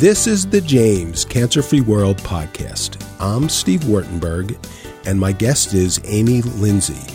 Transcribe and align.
This 0.00 0.26
is 0.26 0.46
the 0.46 0.62
James 0.62 1.26
Cancer 1.26 1.60
Free 1.60 1.82
World 1.82 2.16
podcast. 2.16 3.06
I'm 3.20 3.50
Steve 3.50 3.80
Wartenberg, 3.80 4.56
and 5.04 5.20
my 5.20 5.32
guest 5.32 5.74
is 5.74 6.00
Amy 6.04 6.40
Lindsey. 6.40 7.14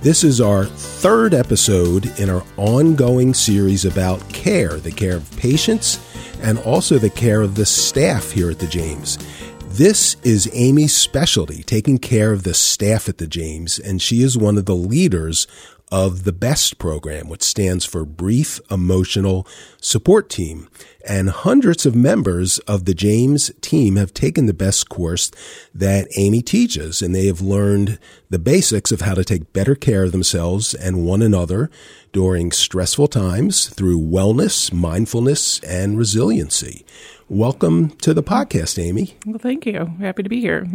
This 0.00 0.24
is 0.24 0.40
our 0.40 0.64
third 0.64 1.34
episode 1.34 2.06
in 2.18 2.30
our 2.30 2.42
ongoing 2.56 3.34
series 3.34 3.84
about 3.84 4.26
care 4.30 4.78
the 4.78 4.90
care 4.90 5.16
of 5.16 5.36
patients 5.36 6.00
and 6.40 6.58
also 6.60 6.96
the 6.96 7.10
care 7.10 7.42
of 7.42 7.54
the 7.54 7.66
staff 7.66 8.30
here 8.30 8.50
at 8.50 8.60
the 8.60 8.66
James. 8.66 9.18
This 9.66 10.16
is 10.22 10.48
Amy's 10.54 10.96
specialty, 10.96 11.62
taking 11.62 11.98
care 11.98 12.32
of 12.32 12.44
the 12.44 12.54
staff 12.54 13.10
at 13.10 13.18
the 13.18 13.26
James, 13.26 13.78
and 13.78 14.00
she 14.00 14.22
is 14.22 14.38
one 14.38 14.56
of 14.56 14.64
the 14.64 14.74
leaders 14.74 15.46
of 15.92 16.24
the 16.24 16.32
BEST 16.32 16.78
program, 16.78 17.28
which 17.28 17.42
stands 17.42 17.84
for 17.84 18.06
Brief 18.06 18.58
Emotional 18.70 19.46
Support 19.78 20.30
Team. 20.30 20.68
And 21.06 21.28
hundreds 21.28 21.84
of 21.84 21.94
members 21.94 22.58
of 22.60 22.86
the 22.86 22.94
James 22.94 23.52
team 23.60 23.96
have 23.96 24.14
taken 24.14 24.46
the 24.46 24.54
BEST 24.54 24.88
course 24.88 25.30
that 25.74 26.08
Amy 26.16 26.40
teaches, 26.40 27.02
and 27.02 27.14
they 27.14 27.26
have 27.26 27.42
learned 27.42 27.98
the 28.30 28.38
basics 28.38 28.90
of 28.90 29.02
how 29.02 29.12
to 29.12 29.22
take 29.22 29.52
better 29.52 29.74
care 29.74 30.04
of 30.04 30.12
themselves 30.12 30.72
and 30.72 31.04
one 31.04 31.20
another 31.20 31.70
during 32.10 32.52
stressful 32.52 33.08
times 33.08 33.68
through 33.68 34.00
wellness, 34.00 34.72
mindfulness, 34.72 35.60
and 35.60 35.98
resiliency. 35.98 36.86
Welcome 37.28 37.90
to 37.98 38.14
the 38.14 38.22
podcast, 38.22 38.82
Amy. 38.82 39.18
Well, 39.26 39.38
thank 39.38 39.66
you. 39.66 39.92
Happy 40.00 40.22
to 40.22 40.28
be 40.30 40.40
here. 40.40 40.66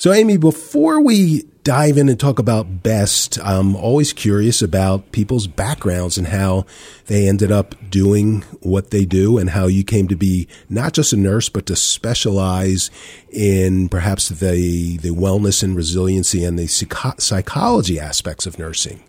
So, 0.00 0.12
Amy, 0.12 0.36
before 0.36 1.00
we 1.00 1.42
dive 1.64 1.98
in 1.98 2.08
and 2.08 2.20
talk 2.20 2.38
about 2.38 2.84
best, 2.84 3.36
I'm 3.42 3.74
always 3.74 4.12
curious 4.12 4.62
about 4.62 5.10
people's 5.10 5.48
backgrounds 5.48 6.16
and 6.16 6.28
how 6.28 6.66
they 7.06 7.26
ended 7.26 7.50
up 7.50 7.74
doing 7.90 8.42
what 8.60 8.92
they 8.92 9.04
do 9.04 9.38
and 9.38 9.50
how 9.50 9.66
you 9.66 9.82
came 9.82 10.06
to 10.06 10.14
be 10.14 10.46
not 10.68 10.92
just 10.92 11.12
a 11.12 11.16
nurse, 11.16 11.48
but 11.48 11.66
to 11.66 11.74
specialize 11.74 12.92
in 13.32 13.88
perhaps 13.88 14.28
the, 14.28 14.98
the 14.98 15.10
wellness 15.10 15.64
and 15.64 15.74
resiliency 15.74 16.44
and 16.44 16.56
the 16.56 16.68
psychology 16.68 17.98
aspects 17.98 18.46
of 18.46 18.56
nursing. 18.56 19.02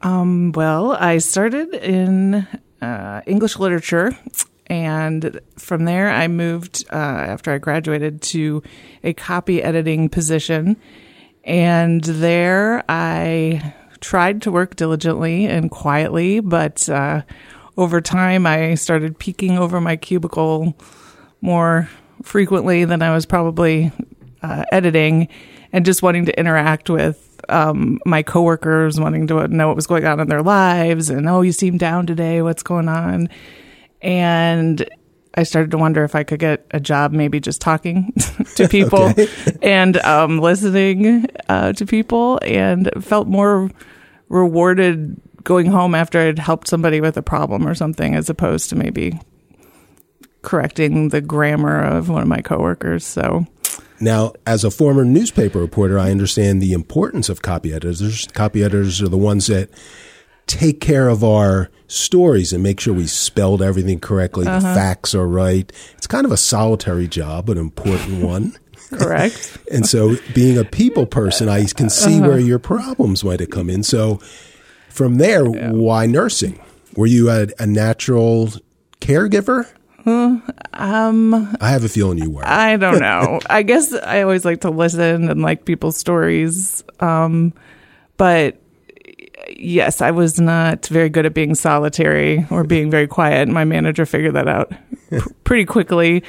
Um, 0.00 0.50
well, 0.56 0.90
I 0.90 1.18
started 1.18 1.72
in 1.72 2.48
uh, 2.82 3.22
English 3.26 3.60
literature 3.60 4.18
and 4.66 5.40
from 5.58 5.84
there, 5.84 6.10
I 6.10 6.28
moved 6.28 6.84
uh, 6.90 6.96
after 6.96 7.52
I 7.52 7.58
graduated 7.58 8.22
to 8.22 8.62
a 9.02 9.12
copy 9.12 9.62
editing 9.62 10.08
position. 10.08 10.76
And 11.44 12.02
there 12.02 12.82
I 12.88 13.74
tried 14.00 14.42
to 14.42 14.50
work 14.50 14.76
diligently 14.76 15.46
and 15.46 15.70
quietly, 15.70 16.40
but 16.40 16.88
uh, 16.88 17.22
over 17.76 18.00
time, 18.00 18.46
I 18.46 18.74
started 18.76 19.18
peeking 19.18 19.58
over 19.58 19.80
my 19.80 19.96
cubicle 19.96 20.74
more 21.40 21.88
frequently 22.22 22.84
than 22.84 23.02
I 23.02 23.12
was 23.12 23.26
probably 23.26 23.92
uh, 24.42 24.64
editing 24.72 25.28
and 25.72 25.84
just 25.84 26.02
wanting 26.02 26.24
to 26.26 26.38
interact 26.38 26.88
with 26.88 27.40
um, 27.48 27.98
my 28.06 28.22
coworkers, 28.22 28.98
wanting 28.98 29.26
to 29.26 29.48
know 29.48 29.66
what 29.66 29.76
was 29.76 29.86
going 29.86 30.06
on 30.06 30.20
in 30.20 30.28
their 30.28 30.42
lives. 30.42 31.10
And, 31.10 31.28
oh, 31.28 31.42
you 31.42 31.52
seem 31.52 31.76
down 31.76 32.06
today. 32.06 32.40
What's 32.40 32.62
going 32.62 32.88
on? 32.88 33.28
And 34.04 34.88
I 35.34 35.42
started 35.42 35.72
to 35.72 35.78
wonder 35.78 36.04
if 36.04 36.14
I 36.14 36.22
could 36.22 36.38
get 36.38 36.66
a 36.70 36.78
job, 36.78 37.12
maybe 37.12 37.40
just 37.40 37.60
talking 37.60 38.12
to 38.54 38.68
people 38.70 39.12
and 39.62 39.96
um, 39.98 40.38
listening 40.38 41.26
uh, 41.48 41.72
to 41.72 41.86
people, 41.86 42.38
and 42.42 42.90
felt 43.00 43.26
more 43.26 43.70
rewarded 44.28 45.20
going 45.42 45.66
home 45.66 45.94
after 45.94 46.20
I'd 46.20 46.38
helped 46.38 46.68
somebody 46.68 47.00
with 47.00 47.16
a 47.16 47.22
problem 47.22 47.66
or 47.66 47.74
something, 47.74 48.14
as 48.14 48.30
opposed 48.30 48.70
to 48.70 48.76
maybe 48.76 49.18
correcting 50.42 51.08
the 51.08 51.20
grammar 51.20 51.82
of 51.82 52.08
one 52.08 52.22
of 52.22 52.28
my 52.28 52.40
coworkers. 52.40 53.04
So. 53.04 53.46
Now, 54.00 54.34
as 54.46 54.64
a 54.64 54.70
former 54.70 55.04
newspaper 55.04 55.58
reporter, 55.58 55.98
I 55.98 56.10
understand 56.10 56.60
the 56.60 56.72
importance 56.72 57.28
of 57.28 57.42
copy 57.42 57.72
editors. 57.72 58.26
Copy 58.34 58.62
editors 58.62 59.00
are 59.00 59.08
the 59.08 59.16
ones 59.16 59.46
that 59.46 59.70
take 60.46 60.80
care 60.80 61.08
of 61.08 61.24
our 61.24 61.70
stories 61.86 62.52
and 62.52 62.62
make 62.62 62.80
sure 62.80 62.94
we 62.94 63.06
spelled 63.06 63.62
everything 63.62 64.00
correctly, 64.00 64.46
uh-huh. 64.46 64.60
the 64.60 64.74
facts 64.74 65.14
are 65.14 65.26
right. 65.26 65.70
It's 65.96 66.06
kind 66.06 66.26
of 66.26 66.32
a 66.32 66.36
solitary 66.36 67.08
job, 67.08 67.46
but 67.46 67.56
an 67.56 67.62
important 67.62 68.22
one. 68.22 68.56
Correct. 68.90 69.58
and 69.72 69.86
so, 69.86 70.16
being 70.34 70.58
a 70.58 70.64
people 70.64 71.06
person, 71.06 71.48
I 71.48 71.64
can 71.64 71.90
see 71.90 72.18
uh-huh. 72.18 72.28
where 72.28 72.38
your 72.38 72.58
problems 72.58 73.24
might 73.24 73.40
have 73.40 73.50
come 73.50 73.70
in. 73.70 73.82
So, 73.82 74.20
from 74.88 75.16
there, 75.16 75.46
yeah. 75.48 75.72
why 75.72 76.06
nursing? 76.06 76.60
Were 76.94 77.06
you 77.06 77.30
a, 77.30 77.48
a 77.58 77.66
natural 77.66 78.52
caregiver? 79.00 79.66
Um, 80.06 81.56
I 81.60 81.70
have 81.70 81.84
a 81.84 81.88
feeling 81.88 82.18
you 82.18 82.30
were. 82.30 82.46
I 82.46 82.76
don't 82.76 83.00
know. 83.00 83.40
I 83.48 83.62
guess 83.62 83.92
I 83.92 84.22
always 84.22 84.44
like 84.44 84.60
to 84.62 84.70
listen 84.70 85.30
and 85.30 85.42
like 85.42 85.64
people's 85.64 85.96
stories. 85.96 86.84
Um, 87.00 87.54
but 88.16 88.60
yes, 89.50 90.00
I 90.00 90.10
was 90.10 90.40
not 90.40 90.86
very 90.86 91.08
good 91.08 91.26
at 91.26 91.34
being 91.34 91.54
solitary 91.54 92.46
or 92.50 92.64
being 92.64 92.90
very 92.90 93.06
quiet. 93.06 93.48
My 93.48 93.64
manager 93.64 94.06
figured 94.06 94.34
that 94.34 94.48
out 94.48 94.72
pretty 95.44 95.64
quickly. 95.64 96.22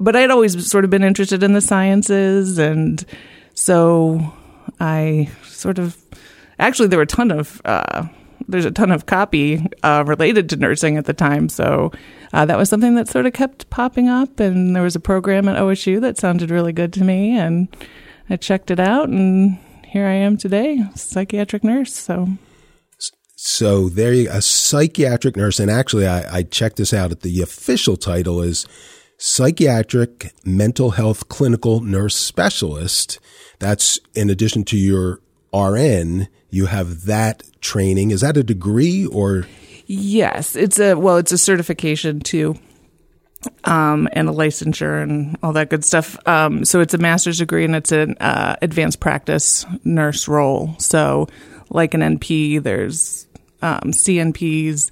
But 0.00 0.14
I'd 0.14 0.30
always 0.30 0.68
sort 0.70 0.84
of 0.84 0.90
been 0.90 1.02
interested 1.02 1.42
in 1.42 1.54
the 1.54 1.60
sciences. 1.60 2.58
And 2.58 3.04
so 3.54 4.32
I 4.80 5.30
sort 5.44 5.78
of 5.78 5.96
actually, 6.58 6.88
there 6.88 6.98
were 6.98 7.04
a 7.04 7.06
ton 7.06 7.30
of, 7.30 7.60
uh, 7.64 8.06
there's 8.46 8.64
a 8.64 8.70
ton 8.70 8.92
of 8.92 9.06
copy 9.06 9.66
uh, 9.82 10.04
related 10.06 10.48
to 10.50 10.56
nursing 10.56 10.96
at 10.96 11.04
the 11.04 11.12
time. 11.12 11.48
So 11.48 11.92
uh, 12.32 12.44
that 12.44 12.56
was 12.56 12.68
something 12.68 12.94
that 12.94 13.08
sort 13.08 13.26
of 13.26 13.32
kept 13.32 13.68
popping 13.70 14.08
up. 14.08 14.38
And 14.40 14.74
there 14.74 14.82
was 14.82 14.94
a 14.94 15.00
program 15.00 15.48
at 15.48 15.56
OSU 15.56 16.00
that 16.00 16.16
sounded 16.16 16.50
really 16.50 16.72
good 16.72 16.92
to 16.94 17.04
me. 17.04 17.36
And 17.36 17.68
I 18.30 18.36
checked 18.36 18.70
it 18.70 18.78
out 18.78 19.08
and 19.08 19.58
here 19.88 20.06
I 20.06 20.14
am 20.14 20.36
today, 20.36 20.84
psychiatric 20.94 21.64
nurse. 21.64 21.94
So, 21.94 22.28
so 23.36 23.88
there 23.88 24.12
you 24.12 24.28
a 24.30 24.42
psychiatric 24.42 25.36
nurse, 25.36 25.58
and 25.58 25.70
actually, 25.70 26.06
I, 26.06 26.38
I 26.38 26.42
checked 26.42 26.76
this 26.76 26.92
out. 26.92 27.20
The 27.20 27.40
official 27.40 27.96
title 27.96 28.42
is 28.42 28.66
psychiatric 29.16 30.32
mental 30.44 30.90
health 30.90 31.28
clinical 31.28 31.80
nurse 31.80 32.16
specialist. 32.16 33.18
That's 33.58 33.98
in 34.14 34.30
addition 34.30 34.64
to 34.64 34.76
your 34.76 35.20
RN. 35.54 36.28
You 36.50 36.66
have 36.66 37.06
that 37.06 37.42
training. 37.60 38.10
Is 38.10 38.20
that 38.20 38.36
a 38.36 38.42
degree 38.42 39.06
or? 39.06 39.46
Yes, 39.86 40.54
it's 40.54 40.78
a 40.78 40.94
well, 40.94 41.16
it's 41.16 41.32
a 41.32 41.38
certification 41.38 42.20
too 42.20 42.58
um, 43.64 44.08
and 44.12 44.28
a 44.28 44.32
licensure 44.32 45.02
and 45.02 45.38
all 45.42 45.52
that 45.52 45.70
good 45.70 45.84
stuff. 45.84 46.18
Um, 46.26 46.64
so 46.64 46.80
it's 46.80 46.94
a 46.94 46.98
master's 46.98 47.38
degree 47.38 47.64
and 47.64 47.76
it's 47.76 47.92
an 47.92 48.16
uh, 48.20 48.56
advanced 48.62 49.00
practice 49.00 49.64
nurse 49.84 50.28
role. 50.28 50.74
So, 50.78 51.28
like 51.70 51.94
an 51.94 52.00
NP, 52.00 52.62
there's 52.62 53.26
um, 53.60 53.92
CNPs, 53.92 54.90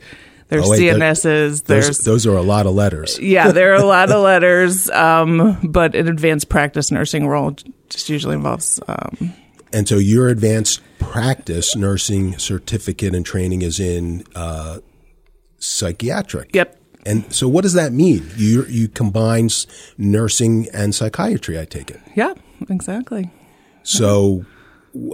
there's 0.48 0.66
oh, 0.66 0.70
wait, 0.70 0.80
CNSs. 0.80 1.64
There's 1.64 1.86
those, 1.86 2.04
those, 2.04 2.26
are 2.26 2.36
a 2.36 2.42
lot 2.42 2.66
of 2.66 2.74
letters. 2.74 3.18
Yeah, 3.18 3.50
there 3.50 3.72
are 3.72 3.82
a 3.82 3.86
lot 3.86 4.10
of 4.10 4.22
letters. 4.22 4.88
Um, 4.90 5.58
but 5.64 5.94
an 5.94 6.08
advanced 6.08 6.48
practice 6.48 6.90
nursing 6.90 7.26
role 7.26 7.56
just 7.88 8.08
usually 8.08 8.36
involves. 8.36 8.80
Um, 8.86 9.34
and 9.72 9.88
so 9.88 9.96
your 9.96 10.28
advanced 10.28 10.80
practice 10.98 11.74
nursing 11.74 12.38
certificate 12.38 13.14
and 13.14 13.26
training 13.26 13.62
is 13.62 13.80
in 13.80 14.24
uh, 14.34 14.78
psychiatric. 15.58 16.54
Yep. 16.54 16.75
And 17.06 17.32
so, 17.32 17.48
what 17.48 17.62
does 17.62 17.74
that 17.74 17.92
mean? 17.92 18.28
You 18.36 18.66
you 18.66 18.88
combine 18.88 19.48
nursing 19.96 20.68
and 20.72 20.94
psychiatry. 20.94 21.58
I 21.58 21.64
take 21.64 21.90
it. 21.90 22.00
Yeah, 22.14 22.34
exactly. 22.68 23.30
So, 23.82 24.44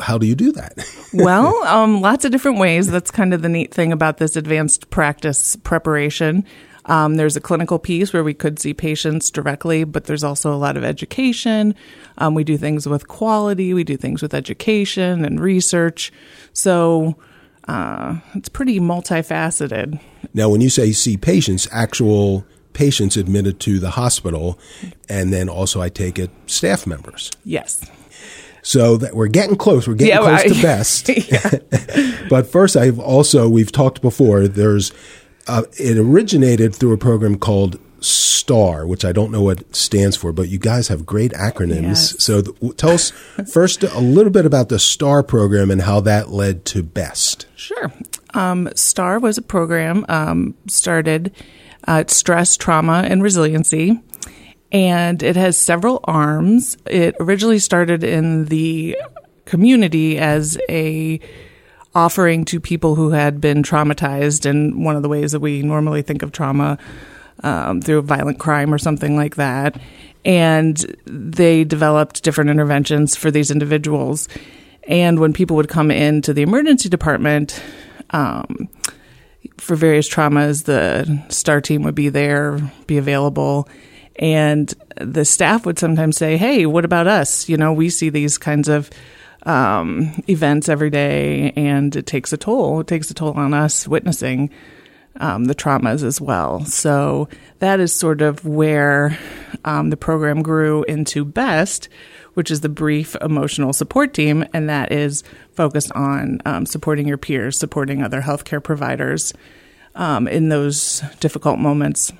how 0.00 0.16
do 0.18 0.26
you 0.26 0.34
do 0.34 0.52
that? 0.52 0.74
well, 1.12 1.54
um, 1.64 2.00
lots 2.00 2.24
of 2.24 2.32
different 2.32 2.58
ways. 2.58 2.90
That's 2.90 3.10
kind 3.10 3.34
of 3.34 3.42
the 3.42 3.48
neat 3.48 3.74
thing 3.74 3.92
about 3.92 4.16
this 4.16 4.36
advanced 4.36 4.90
practice 4.90 5.56
preparation. 5.56 6.46
Um, 6.86 7.14
there's 7.14 7.36
a 7.36 7.40
clinical 7.40 7.78
piece 7.78 8.12
where 8.12 8.24
we 8.24 8.34
could 8.34 8.58
see 8.58 8.74
patients 8.74 9.30
directly, 9.30 9.84
but 9.84 10.04
there's 10.04 10.24
also 10.24 10.52
a 10.52 10.56
lot 10.56 10.76
of 10.76 10.82
education. 10.82 11.74
Um, 12.18 12.34
we 12.34 12.42
do 12.42 12.56
things 12.56 12.88
with 12.88 13.06
quality, 13.06 13.72
we 13.72 13.84
do 13.84 13.96
things 13.96 14.20
with 14.20 14.34
education 14.34 15.24
and 15.24 15.38
research. 15.38 16.12
So 16.52 17.16
uh, 17.68 18.18
it's 18.34 18.48
pretty 18.48 18.80
multifaceted. 18.80 20.00
Now, 20.34 20.48
when 20.48 20.60
you 20.60 20.70
say 20.70 20.92
see 20.92 21.16
patients, 21.16 21.68
actual 21.70 22.44
patients 22.72 23.16
admitted 23.16 23.60
to 23.60 23.78
the 23.78 23.90
hospital, 23.90 24.58
and 25.08 25.32
then 25.32 25.48
also 25.48 25.80
I 25.80 25.88
take 25.88 26.18
it 26.18 26.30
staff 26.46 26.86
members. 26.86 27.30
Yes. 27.44 27.84
So 28.62 28.96
that 28.98 29.14
we're 29.14 29.28
getting 29.28 29.56
close. 29.56 29.88
We're 29.88 29.94
getting 29.94 30.14
yeah, 30.14 30.38
close 30.38 30.54
to 30.54 30.62
best. 30.62 31.10
but 32.30 32.46
first, 32.46 32.76
I've 32.76 32.98
also 32.98 33.48
we've 33.48 33.72
talked 33.72 34.00
before. 34.02 34.46
There's 34.46 34.92
uh, 35.48 35.64
it 35.78 35.98
originated 35.98 36.74
through 36.74 36.92
a 36.92 36.98
program 36.98 37.38
called 37.38 37.78
STAR, 38.02 38.86
which 38.86 39.04
I 39.04 39.12
don't 39.12 39.30
know 39.30 39.42
what 39.42 39.74
stands 39.74 40.16
for, 40.16 40.32
but 40.32 40.48
you 40.48 40.58
guys 40.58 40.88
have 40.88 41.06
great 41.06 41.32
acronyms. 41.32 41.82
Yes. 41.82 42.22
So 42.22 42.42
th- 42.42 42.76
tell 42.76 42.90
us 42.90 43.10
first 43.52 43.82
a 43.82 44.00
little 44.00 44.32
bit 44.32 44.44
about 44.44 44.68
the 44.68 44.78
STAR 44.78 45.22
program 45.22 45.70
and 45.70 45.82
how 45.82 46.00
that 46.00 46.30
led 46.30 46.64
to 46.66 46.82
BEST. 46.82 47.46
Sure. 47.56 47.92
Um, 48.34 48.68
STAR 48.74 49.18
was 49.18 49.38
a 49.38 49.42
program 49.42 50.04
um, 50.08 50.54
started 50.66 51.32
uh, 51.86 52.04
stress, 52.06 52.56
trauma, 52.56 53.04
and 53.06 53.22
resiliency, 53.22 54.00
and 54.70 55.22
it 55.22 55.36
has 55.36 55.56
several 55.56 56.00
arms. 56.04 56.76
It 56.86 57.16
originally 57.20 57.58
started 57.58 58.04
in 58.04 58.46
the 58.46 58.96
community 59.44 60.18
as 60.18 60.58
a 60.68 61.20
offering 61.94 62.44
to 62.46 62.58
people 62.58 62.94
who 62.94 63.10
had 63.10 63.40
been 63.40 63.62
traumatized, 63.62 64.46
and 64.46 64.84
one 64.84 64.96
of 64.96 65.02
the 65.02 65.08
ways 65.08 65.32
that 65.32 65.40
we 65.40 65.62
normally 65.62 66.02
think 66.02 66.22
of 66.22 66.32
trauma 66.32 66.78
um, 67.42 67.80
through 67.80 68.02
violent 68.02 68.38
crime 68.38 68.72
or 68.72 68.78
something 68.78 69.16
like 69.16 69.36
that. 69.36 69.80
And 70.24 70.76
they 71.04 71.64
developed 71.64 72.22
different 72.22 72.50
interventions 72.50 73.16
for 73.16 73.30
these 73.30 73.50
individuals. 73.50 74.28
And 74.86 75.18
when 75.18 75.32
people 75.32 75.56
would 75.56 75.68
come 75.68 75.90
into 75.90 76.32
the 76.32 76.42
emergency 76.42 76.88
department 76.88 77.60
um, 78.10 78.68
for 79.58 79.74
various 79.74 80.08
traumas, 80.08 80.64
the 80.64 81.24
STAR 81.28 81.60
team 81.60 81.82
would 81.82 81.94
be 81.94 82.08
there, 82.08 82.58
be 82.86 82.98
available. 82.98 83.68
And 84.16 84.72
the 85.00 85.24
staff 85.24 85.66
would 85.66 85.78
sometimes 85.78 86.16
say, 86.16 86.36
Hey, 86.36 86.66
what 86.66 86.84
about 86.84 87.06
us? 87.06 87.48
You 87.48 87.56
know, 87.56 87.72
we 87.72 87.90
see 87.90 88.10
these 88.10 88.38
kinds 88.38 88.68
of 88.68 88.90
um, 89.44 90.22
events 90.28 90.68
every 90.68 90.90
day, 90.90 91.52
and 91.56 91.94
it 91.96 92.06
takes 92.06 92.32
a 92.32 92.36
toll. 92.36 92.80
It 92.80 92.86
takes 92.86 93.10
a 93.10 93.14
toll 93.14 93.32
on 93.32 93.54
us 93.54 93.88
witnessing 93.88 94.50
um, 95.16 95.44
the 95.44 95.54
traumas 95.54 96.02
as 96.02 96.20
well. 96.20 96.64
So 96.64 97.28
that 97.58 97.80
is 97.80 97.92
sort 97.92 98.22
of 98.22 98.44
where 98.44 99.18
um, 99.64 99.90
the 99.90 99.96
program 99.96 100.42
grew 100.42 100.84
into 100.84 101.24
BEST, 101.24 101.88
which 102.34 102.50
is 102.50 102.60
the 102.60 102.68
brief 102.68 103.14
emotional 103.20 103.72
support 103.72 104.14
team, 104.14 104.44
and 104.52 104.68
that 104.68 104.90
is 104.90 105.22
focused 105.54 105.92
on 105.92 106.40
um, 106.46 106.66
supporting 106.66 107.06
your 107.06 107.18
peers, 107.18 107.58
supporting 107.58 108.02
other 108.02 108.22
healthcare 108.22 108.62
providers 108.62 109.32
um, 109.94 110.26
in 110.26 110.48
those 110.48 111.02
difficult 111.20 111.58
moments. 111.58 112.12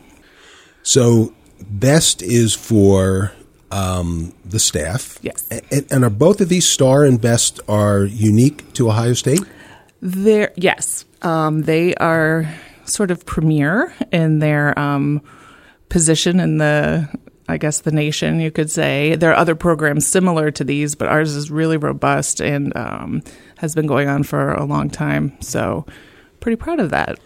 So 0.83 1.33
BEST 1.71 2.23
is 2.23 2.55
for 2.55 3.33
um, 3.71 4.35
the 4.45 4.59
staff. 4.59 5.19
Yes. 5.23 5.49
And, 5.51 5.87
and 5.91 6.05
are 6.05 6.11
both 6.11 6.41
of 6.41 6.49
these 6.49 6.69
STAR 6.69 7.05
and 7.05 7.21
BEST 7.21 7.61
are 7.69 8.05
unique 8.05 8.73
to 8.75 8.91
Ohio 8.91 9.15
State? 9.15 9.41
There, 10.03 10.53
yes, 10.57 11.05
um, 11.23 11.63
they 11.63 11.95
are 11.95 12.53
sort 12.93 13.11
of 13.11 13.27
premier 13.27 13.95
in 14.13 14.39
their 14.39 14.79
um, 14.79 15.23
position 15.89 16.41
in 16.41 16.59
the, 16.59 17.09
I 17.49 17.57
guess, 17.57 17.81
the 17.81 17.93
nation. 17.93 18.41
You 18.41 18.51
could 18.51 18.71
say 18.71 19.17
there 19.17 19.31
are 19.31 19.37
other 19.37 19.55
programs 19.55 20.07
similar 20.07 20.51
to 20.53 20.65
these, 20.65 20.95
but 20.95 21.09
ours 21.09 21.35
is 21.35 21.51
really 21.51 21.77
robust 21.77 22.41
and 22.41 22.77
um, 22.77 23.23
has 23.59 23.75
been 23.75 23.87
going 23.87 24.09
on 24.09 24.23
for 24.23 24.53
a 24.53 24.65
long 24.65 24.91
time. 24.91 25.37
So, 25.41 25.87
pretty 26.41 26.57
proud 26.57 26.81
of 26.81 26.91
that. 26.91 27.19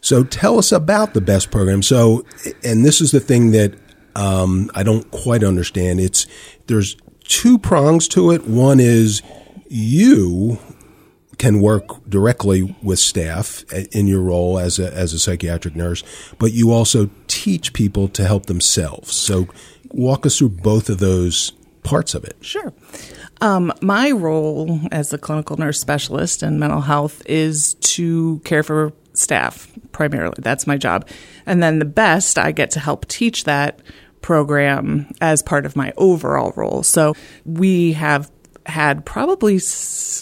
So 0.00 0.24
tell 0.24 0.58
us 0.58 0.72
about 0.72 1.14
the 1.14 1.20
BEST 1.20 1.50
program. 1.50 1.82
So, 1.82 2.24
and 2.62 2.84
this 2.84 3.00
is 3.00 3.10
the 3.10 3.20
thing 3.20 3.50
that 3.50 3.74
um, 4.14 4.70
I 4.74 4.82
don't 4.82 5.10
quite 5.10 5.42
understand. 5.42 6.00
It's 6.00 6.26
there's 6.66 6.96
two 7.24 7.58
prongs 7.58 8.08
to 8.08 8.30
it. 8.30 8.46
One 8.46 8.80
is 8.80 9.22
you 9.68 10.58
can 11.38 11.60
work 11.60 12.08
directly 12.08 12.76
with 12.82 12.98
staff 12.98 13.64
in 13.72 14.06
your 14.06 14.20
role 14.20 14.58
as 14.58 14.78
a, 14.78 14.92
as 14.92 15.12
a 15.12 15.18
psychiatric 15.18 15.76
nurse, 15.76 16.02
but 16.38 16.52
you 16.52 16.72
also 16.72 17.08
teach 17.28 17.72
people 17.72 18.08
to 18.08 18.26
help 18.26 18.46
themselves. 18.46 19.14
So 19.14 19.46
walk 19.90 20.26
us 20.26 20.38
through 20.38 20.50
both 20.50 20.90
of 20.90 20.98
those 20.98 21.52
parts 21.84 22.14
of 22.14 22.24
it. 22.24 22.36
Sure. 22.40 22.72
Um, 23.40 23.72
my 23.80 24.10
role 24.10 24.80
as 24.90 25.12
a 25.12 25.18
clinical 25.18 25.56
nurse 25.56 25.80
specialist 25.80 26.42
in 26.42 26.58
mental 26.58 26.80
health 26.80 27.22
is 27.26 27.74
to 27.74 28.40
care 28.40 28.64
for 28.64 28.92
staff 29.14 29.70
primarily. 29.92 30.36
That's 30.38 30.66
my 30.66 30.76
job. 30.76 31.08
And 31.46 31.62
then 31.62 31.78
the 31.78 31.84
best, 31.84 32.36
I 32.38 32.52
get 32.52 32.72
to 32.72 32.80
help 32.80 33.06
teach 33.06 33.44
that 33.44 33.80
program 34.22 35.12
as 35.20 35.42
part 35.42 35.66
of 35.66 35.76
my 35.76 35.92
overall 35.96 36.52
role. 36.56 36.82
So 36.82 37.14
we 37.44 37.92
have 37.92 38.30
had 38.66 39.06
probably 39.06 39.54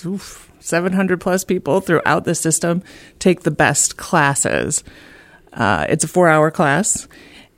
oof, 0.05 0.46
700 0.67 1.21
plus 1.21 1.45
people 1.45 1.81
throughout 1.81 2.25
the 2.25 2.35
system 2.35 2.83
take 3.19 3.43
the 3.43 3.51
best 3.51 3.97
classes. 3.97 4.83
Uh, 5.53 5.87
it's 5.89 6.05
a 6.05 6.09
four 6.09 6.29
hour 6.29 6.51
class 6.51 7.07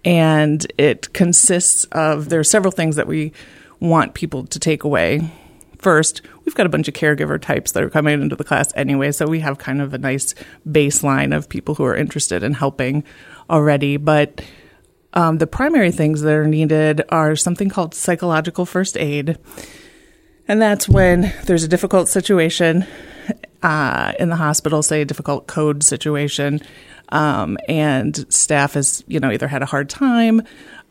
and 0.05 0.67
it 0.79 1.13
consists 1.13 1.85
of, 1.87 2.29
there 2.29 2.41
are 2.41 2.45
several 2.45 2.71
things 2.71 2.97
that 2.97 3.07
we 3.07 3.33
want 3.81 4.15
people 4.15 4.47
to 4.47 4.59
take 4.59 4.85
away. 4.85 5.31
First, 5.79 6.23
we've 6.45 6.55
got 6.55 6.67
a 6.67 6.71
bunch 6.71 6.89
of 6.89 6.95
caregiver 6.95 7.41
types 7.41 7.73
that 7.73 7.83
are 7.83 7.91
coming 7.91 8.21
into 8.21 8.37
the 8.37 8.45
class 8.45 8.73
anyway, 8.75 9.13
so 9.13 9.27
we 9.27 9.41
have 9.41 9.59
kind 9.59 9.81
of 9.81 9.95
a 9.95 9.99
nice 9.99 10.35
baseline 10.69 11.37
of 11.37 11.49
people 11.49 11.77
who 11.77 11.85
are 11.85 11.95
interested 11.95 12.43
in 12.43 12.55
helping 12.55 13.05
already. 13.49 13.97
But 13.97 14.43
um, 15.15 15.39
the 15.39 15.47
primary 15.47 15.93
things 15.93 16.21
that 16.23 16.33
are 16.33 16.49
needed 16.49 17.03
are 17.11 17.37
something 17.37 17.69
called 17.69 17.95
psychological 17.95 18.67
first 18.67 18.97
aid. 18.97 19.39
And 20.49 20.61
that's 20.61 20.89
when 20.89 21.33
there's 21.45 21.63
a 21.63 21.69
difficult 21.69 22.09
situation 22.09 22.87
uh, 23.63 24.13
in 24.19 24.31
the 24.31 24.37
hospital, 24.37 24.83
say 24.83 25.03
a 25.03 25.05
difficult 25.05 25.47
code 25.47 25.83
situation, 25.83 26.61
um, 27.11 27.59
and 27.69 28.27
staff 28.33 28.75
has, 28.75 29.05
you 29.07 29.21
know, 29.21 29.31
either 29.31 29.49
had 29.49 29.63
a 29.63 29.67
hard 29.67 29.91
time 29.91 30.43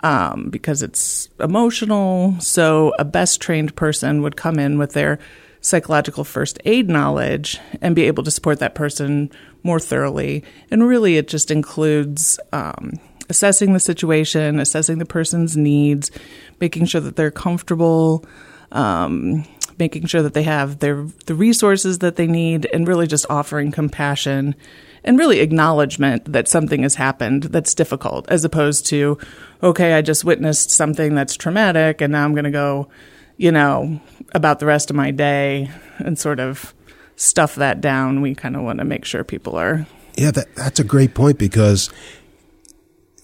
um, 0.02 0.50
because 0.50 0.84
it's 0.84 1.30
emotional. 1.40 2.40
So 2.40 2.94
a 3.00 3.06
best 3.06 3.42
trained 3.42 3.76
person 3.76 4.22
would 4.22 4.36
come 4.36 4.60
in 4.60 4.78
with 4.78 4.94
their 4.94 5.20
psychological 5.62 6.24
first 6.24 6.60
aid 6.66 6.88
knowledge 6.88 7.60
and 7.82 7.96
be 7.96 8.04
able 8.04 8.24
to 8.24 8.32
support 8.32 8.60
that 8.60 8.76
person 8.76 9.32
more 9.64 9.80
thoroughly. 9.80 10.44
And 10.70 10.88
really, 10.88 11.18
it 11.18 11.28
just 11.28 11.52
includes 11.52 12.40
um, 12.54 12.94
assessing 13.30 13.74
the 13.74 13.80
situation, 13.80 14.60
assessing 14.60 15.00
the 15.00 15.06
person's 15.06 15.58
needs, 15.58 16.12
making 16.60 16.86
sure 16.86 17.02
that 17.02 17.16
they're 17.16 17.32
comfortable. 17.32 18.24
Um, 18.72 19.46
making 19.80 20.08
sure 20.08 20.24
that 20.24 20.34
they 20.34 20.44
have 20.44 20.80
their 20.80 21.06
the 21.28 21.36
resources 21.36 22.00
that 22.00 22.16
they 22.16 22.26
need 22.26 22.66
and 22.74 22.88
really 22.88 23.06
just 23.06 23.26
offering 23.30 23.72
compassion 23.72 24.56
and 25.04 25.20
really 25.20 25.40
acknowledgement 25.40 26.32
that 26.32 26.48
something 26.48 26.82
has 26.82 26.96
happened 26.96 27.44
that's 27.44 27.76
difficult 27.76 28.28
as 28.28 28.44
opposed 28.44 28.88
to 28.88 29.20
okay 29.62 29.94
i 29.94 30.02
just 30.02 30.26
witnessed 30.26 30.72
something 30.72 31.14
that's 31.14 31.38
traumatic 31.38 32.02
and 32.02 32.12
now 32.12 32.26
i'm 32.26 32.34
going 32.34 32.44
to 32.44 32.50
go 32.50 32.90
you 33.38 33.52
know 33.52 34.02
about 34.34 34.60
the 34.60 34.66
rest 34.66 34.90
of 34.90 34.96
my 34.96 35.12
day 35.12 35.70
and 36.00 36.18
sort 36.18 36.40
of 36.40 36.74
stuff 37.16 37.56
that 37.56 37.82
down. 37.82 38.22
We 38.22 38.36
kind 38.36 38.56
of 38.56 38.64
want 38.64 38.80
to 38.80 38.86
make 38.86 39.06
sure 39.06 39.24
people 39.24 39.58
are 39.58 39.86
yeah 40.16 40.32
that, 40.32 40.54
that's 40.56 40.80
a 40.80 40.84
great 40.84 41.14
point 41.14 41.38
because 41.38 41.90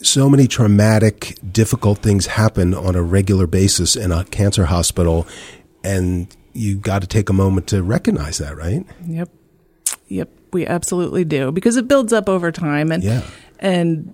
so 0.03 0.29
many 0.29 0.48
traumatic 0.48 1.38
difficult 1.51 2.00
things 2.00 2.27
happen 2.27 2.74
on 2.74 2.95
a 2.95 3.01
regular 3.01 3.48
basis 3.48 3.95
in 3.95 4.12
a 4.12 4.24
cancer 4.25 4.65
hospital 4.65 5.27
and 5.83 6.36
you 6.53 6.75
got 6.75 7.01
to 7.01 7.07
take 7.07 7.29
a 7.29 7.33
moment 7.33 7.67
to 7.67 7.81
recognize 7.81 8.38
that, 8.38 8.55
right? 8.55 8.86
Yep. 9.05 9.29
Yep, 10.07 10.29
we 10.51 10.67
absolutely 10.67 11.25
do 11.25 11.51
because 11.51 11.77
it 11.77 11.88
builds 11.88 12.13
up 12.13 12.29
over 12.29 12.51
time 12.51 12.91
and 12.91 13.03
yeah. 13.03 13.24
and 13.60 14.13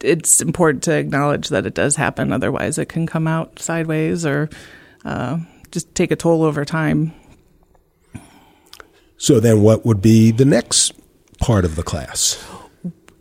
it's 0.00 0.40
important 0.40 0.82
to 0.84 0.92
acknowledge 0.92 1.48
that 1.48 1.64
it 1.64 1.74
does 1.74 1.96
happen 1.96 2.32
otherwise 2.32 2.78
it 2.78 2.88
can 2.88 3.06
come 3.06 3.26
out 3.26 3.58
sideways 3.58 4.26
or 4.26 4.50
uh, 5.04 5.38
just 5.70 5.94
take 5.94 6.10
a 6.10 6.16
toll 6.16 6.42
over 6.42 6.64
time. 6.64 7.12
So 9.16 9.40
then 9.40 9.62
what 9.62 9.84
would 9.86 10.02
be 10.02 10.30
the 10.30 10.44
next 10.44 10.92
part 11.40 11.64
of 11.64 11.76
the 11.76 11.82
class? 11.82 12.44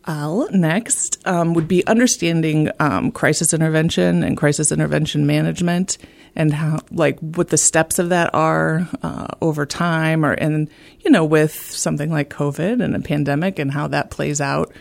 Well, 0.07 0.47
next 0.51 1.27
um, 1.27 1.53
would 1.53 1.67
be 1.67 1.85
understanding 1.85 2.71
um, 2.79 3.11
crisis 3.11 3.53
intervention 3.53 4.23
and 4.23 4.37
crisis 4.37 4.71
intervention 4.71 5.27
management 5.27 5.97
and 6.33 6.53
how 6.53 6.79
like 6.91 7.19
what 7.19 7.49
the 7.49 7.57
steps 7.57 7.99
of 7.99 8.09
that 8.09 8.33
are 8.33 8.87
uh, 9.03 9.27
over 9.41 9.65
time 9.65 10.23
or 10.23 10.31
and 10.31 10.69
you 11.01 11.11
know 11.11 11.25
with 11.25 11.53
something 11.53 12.11
like 12.11 12.29
covid 12.29 12.81
and 12.81 12.95
a 12.95 12.99
pandemic 12.99 13.59
and 13.59 13.71
how 13.71 13.87
that 13.87 14.11
plays 14.11 14.39
out 14.39 14.71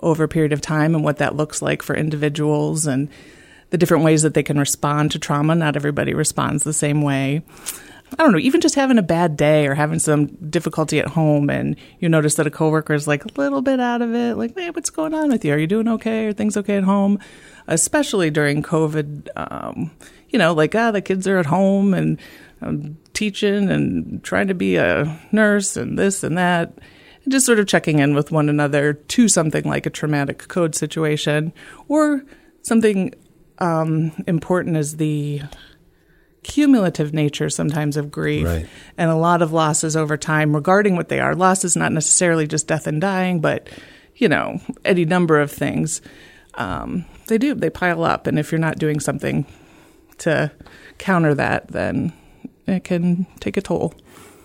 over 0.00 0.24
a 0.24 0.28
period 0.28 0.52
of 0.52 0.60
time 0.60 0.94
and 0.94 1.04
what 1.04 1.18
that 1.18 1.36
looks 1.36 1.62
like 1.62 1.82
for 1.82 1.96
individuals 1.96 2.86
and 2.86 3.08
the 3.70 3.78
different 3.78 4.04
ways 4.04 4.22
that 4.22 4.34
they 4.34 4.42
can 4.42 4.58
respond 4.58 5.10
to 5.12 5.18
trauma. 5.18 5.54
Not 5.54 5.76
everybody 5.76 6.14
responds 6.14 6.62
the 6.62 6.72
same 6.72 7.02
way 7.02 7.42
I 8.12 8.22
don't 8.22 8.32
know, 8.32 8.38
even 8.38 8.60
just 8.60 8.76
having 8.76 8.98
a 8.98 9.02
bad 9.02 9.36
day 9.36 9.66
or 9.66 9.74
having 9.74 9.98
some 9.98 10.26
difficulty 10.48 11.00
at 11.00 11.08
home 11.08 11.50
and 11.50 11.76
you 11.98 12.08
notice 12.08 12.36
that 12.36 12.46
a 12.46 12.50
coworker 12.50 12.94
is 12.94 13.08
like 13.08 13.24
a 13.24 13.28
little 13.36 13.62
bit 13.62 13.80
out 13.80 14.00
of 14.00 14.14
it, 14.14 14.36
like, 14.36 14.56
hey, 14.56 14.70
what's 14.70 14.90
going 14.90 15.12
on 15.12 15.28
with 15.28 15.44
you? 15.44 15.52
Are 15.52 15.58
you 15.58 15.66
doing 15.66 15.88
okay? 15.88 16.26
Are 16.26 16.32
things 16.32 16.56
okay 16.56 16.76
at 16.76 16.84
home? 16.84 17.18
Especially 17.66 18.30
during 18.30 18.62
COVID, 18.62 19.28
um, 19.36 19.90
you 20.28 20.38
know, 20.38 20.54
like, 20.54 20.74
ah, 20.76 20.92
the 20.92 21.02
kids 21.02 21.26
are 21.26 21.38
at 21.38 21.46
home 21.46 21.94
and 21.94 22.18
I'm 22.62 22.96
teaching 23.12 23.70
and 23.70 24.22
trying 24.22 24.46
to 24.48 24.54
be 24.54 24.76
a 24.76 25.20
nurse 25.32 25.76
and 25.76 25.98
this 25.98 26.22
and 26.22 26.38
that. 26.38 26.78
And 27.24 27.32
just 27.32 27.44
sort 27.44 27.58
of 27.58 27.66
checking 27.66 27.98
in 27.98 28.14
with 28.14 28.30
one 28.30 28.48
another 28.48 28.94
to 28.94 29.28
something 29.28 29.64
like 29.64 29.84
a 29.84 29.90
traumatic 29.90 30.46
code 30.46 30.76
situation 30.76 31.52
or 31.88 32.24
something 32.62 33.14
um, 33.58 34.12
important 34.26 34.76
as 34.76 34.96
the 34.96 35.42
cumulative 36.46 37.12
nature 37.12 37.50
sometimes 37.50 37.96
of 37.96 38.10
grief 38.10 38.46
Right. 38.46 38.66
and 38.96 39.10
a 39.10 39.16
lot 39.16 39.42
of 39.42 39.52
losses 39.52 39.96
over 39.96 40.16
time 40.16 40.54
regarding 40.54 40.94
what 40.94 41.08
they 41.08 41.18
are. 41.18 41.34
Loss 41.34 41.64
is 41.64 41.76
not 41.76 41.92
necessarily 41.92 42.46
just 42.46 42.68
death 42.68 42.86
and 42.86 43.00
dying, 43.00 43.40
but 43.40 43.68
you 44.14 44.28
know 44.28 44.60
any 44.84 45.04
number 45.04 45.40
of 45.40 45.50
things. 45.50 46.00
Um, 46.54 47.04
they 47.26 47.36
do 47.36 47.54
they 47.54 47.68
pile 47.70 48.04
up, 48.04 48.26
and 48.26 48.38
if 48.38 48.52
you're 48.52 48.60
not 48.60 48.78
doing 48.78 49.00
something 49.00 49.44
to 50.18 50.52
counter 50.98 51.34
that, 51.34 51.68
then 51.68 52.12
it 52.66 52.84
can 52.84 53.26
take 53.40 53.56
a 53.56 53.60
toll. 53.60 53.92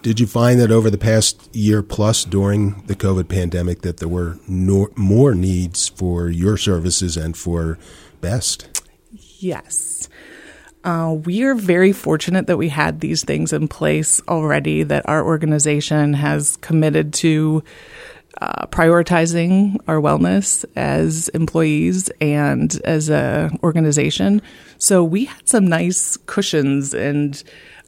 Did 0.02 0.20
you 0.20 0.26
find 0.26 0.60
that 0.60 0.72
over 0.72 0.90
the 0.90 0.98
past 0.98 1.56
year 1.56 1.84
plus 1.84 2.26
during 2.26 2.82
the 2.88 2.96
COVID 2.96 3.30
pandemic 3.30 3.82
that 3.84 3.98
there 3.98 4.08
were 4.10 4.40
no, 4.48 4.88
more 4.96 5.36
needs 5.36 5.88
for 5.90 6.28
your 6.28 6.58
services 6.58 7.16
and 7.16 7.38
for 7.38 7.78
Best? 8.20 8.82
Yes. 9.40 10.10
Uh, 10.84 11.16
we 11.26 11.44
are 11.44 11.54
very 11.54 11.92
fortunate 11.92 12.48
that 12.48 12.58
we 12.58 12.70
had 12.70 13.00
these 13.00 13.24
things 13.24 13.54
in 13.54 13.68
place 13.68 14.22
already, 14.28 14.84
that 14.84 15.08
our 15.08 15.24
organization 15.24 16.14
has 16.14 16.58
committed 16.58 17.14
to 17.14 17.64
uh, 18.42 18.66
prioritizing 18.68 19.78
our 19.88 19.98
wellness 19.98 20.66
as 20.76 21.28
employees 21.30 22.10
and 22.20 22.82
as 22.84 23.10
a 23.10 23.52
organization. 23.62 24.42
So 24.80 25.04
we 25.04 25.26
had 25.26 25.48
some 25.48 25.68
nice 25.68 26.18
cushions 26.26 26.94
and 26.94 27.42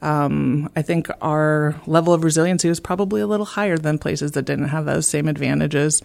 um, 0.03 0.69
I 0.75 0.81
think 0.81 1.07
our 1.21 1.79
level 1.88 2.13
of 2.13 2.23
resiliency 2.23 2.67
was 2.67 2.79
probably 2.79 3.21
a 3.21 3.27
little 3.27 3.45
higher 3.45 3.77
than 3.77 3.97
places 3.97 4.33
that 4.33 4.43
didn't 4.43 4.67
have 4.67 4.85
those 4.85 5.07
same 5.07 5.27
advantages. 5.29 6.01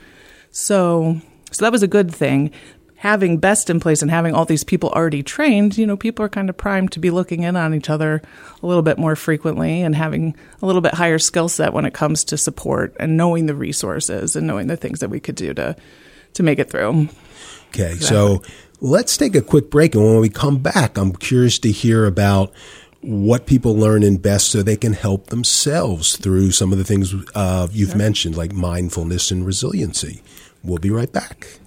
So, 0.51 1.21
so 1.51 1.65
that 1.65 1.73
was 1.73 1.83
a 1.83 1.89
good 1.89 2.15
thing. 2.15 2.53
Having 2.99 3.39
best 3.39 3.71
in 3.71 3.79
place 3.79 4.03
and 4.03 4.11
having 4.11 4.35
all 4.35 4.45
these 4.45 4.65
people 4.65 4.91
already 4.91 5.23
trained, 5.23 5.79
you 5.79 5.87
know, 5.87 5.97
people 5.97 6.25
are 6.25 6.29
kind 6.29 6.51
of 6.51 6.57
primed 6.57 6.93
to 6.93 7.01
be 7.01 7.11
looking 7.11 7.45
in 7.45 7.57
on 7.57 7.73
each 7.73 7.89
other 7.89 8.21
a 8.61 8.67
little 8.67 8.83
bit 8.83 8.99
more 8.99 9.15
frequently 9.15 9.83
and 9.83 9.95
having 9.95 10.35
a 10.61 10.67
little 10.67 10.81
bit 10.81 10.95
higher 10.95 11.19
skill 11.19 11.49
set 11.49 11.73
when 11.73 11.85
it 11.85 11.95
comes 11.95 12.25
to 12.25 12.37
support 12.37 12.97
and 12.99 13.17
knowing 13.17 13.47
the 13.47 13.55
resources 13.55 14.35
and 14.35 14.47
knowing 14.47 14.67
the 14.67 14.77
things 14.77 14.99
that 14.99 15.11
we 15.11 15.21
could 15.21 15.37
do 15.37 15.55
to 15.55 15.77
to 16.35 16.43
make 16.43 16.59
it 16.59 16.71
through. 16.71 17.09
Okay, 17.69 17.95
so 17.95 18.43
let's 18.81 19.17
take 19.17 19.35
a 19.35 19.43
quick 19.43 19.71
break. 19.71 19.95
And 19.95 20.05
when 20.05 20.21
we 20.21 20.29
come 20.29 20.59
back, 20.59 20.97
I'm 20.97 21.13
curious 21.13 21.59
to 21.61 21.71
hear 21.71 22.07
about 22.07 22.53
what 23.01 23.47
people 23.47 23.77
learn 23.77 24.03
in 24.03 24.17
best 24.17 24.51
so 24.51 24.63
they 24.63 24.77
can 24.77 24.93
help 24.93 25.27
themselves 25.27 26.17
through 26.17 26.51
some 26.51 26.73
of 26.73 26.79
the 26.79 26.85
things 26.85 27.15
uh, 27.35 27.69
you've 27.71 27.95
mentioned, 27.95 28.37
like 28.37 28.53
mindfulness 28.53 29.31
and 29.31 29.47
resiliency. 29.47 30.23
We'll 30.65 30.79
be 30.79 30.91
right 30.91 31.13
back. 31.13 31.61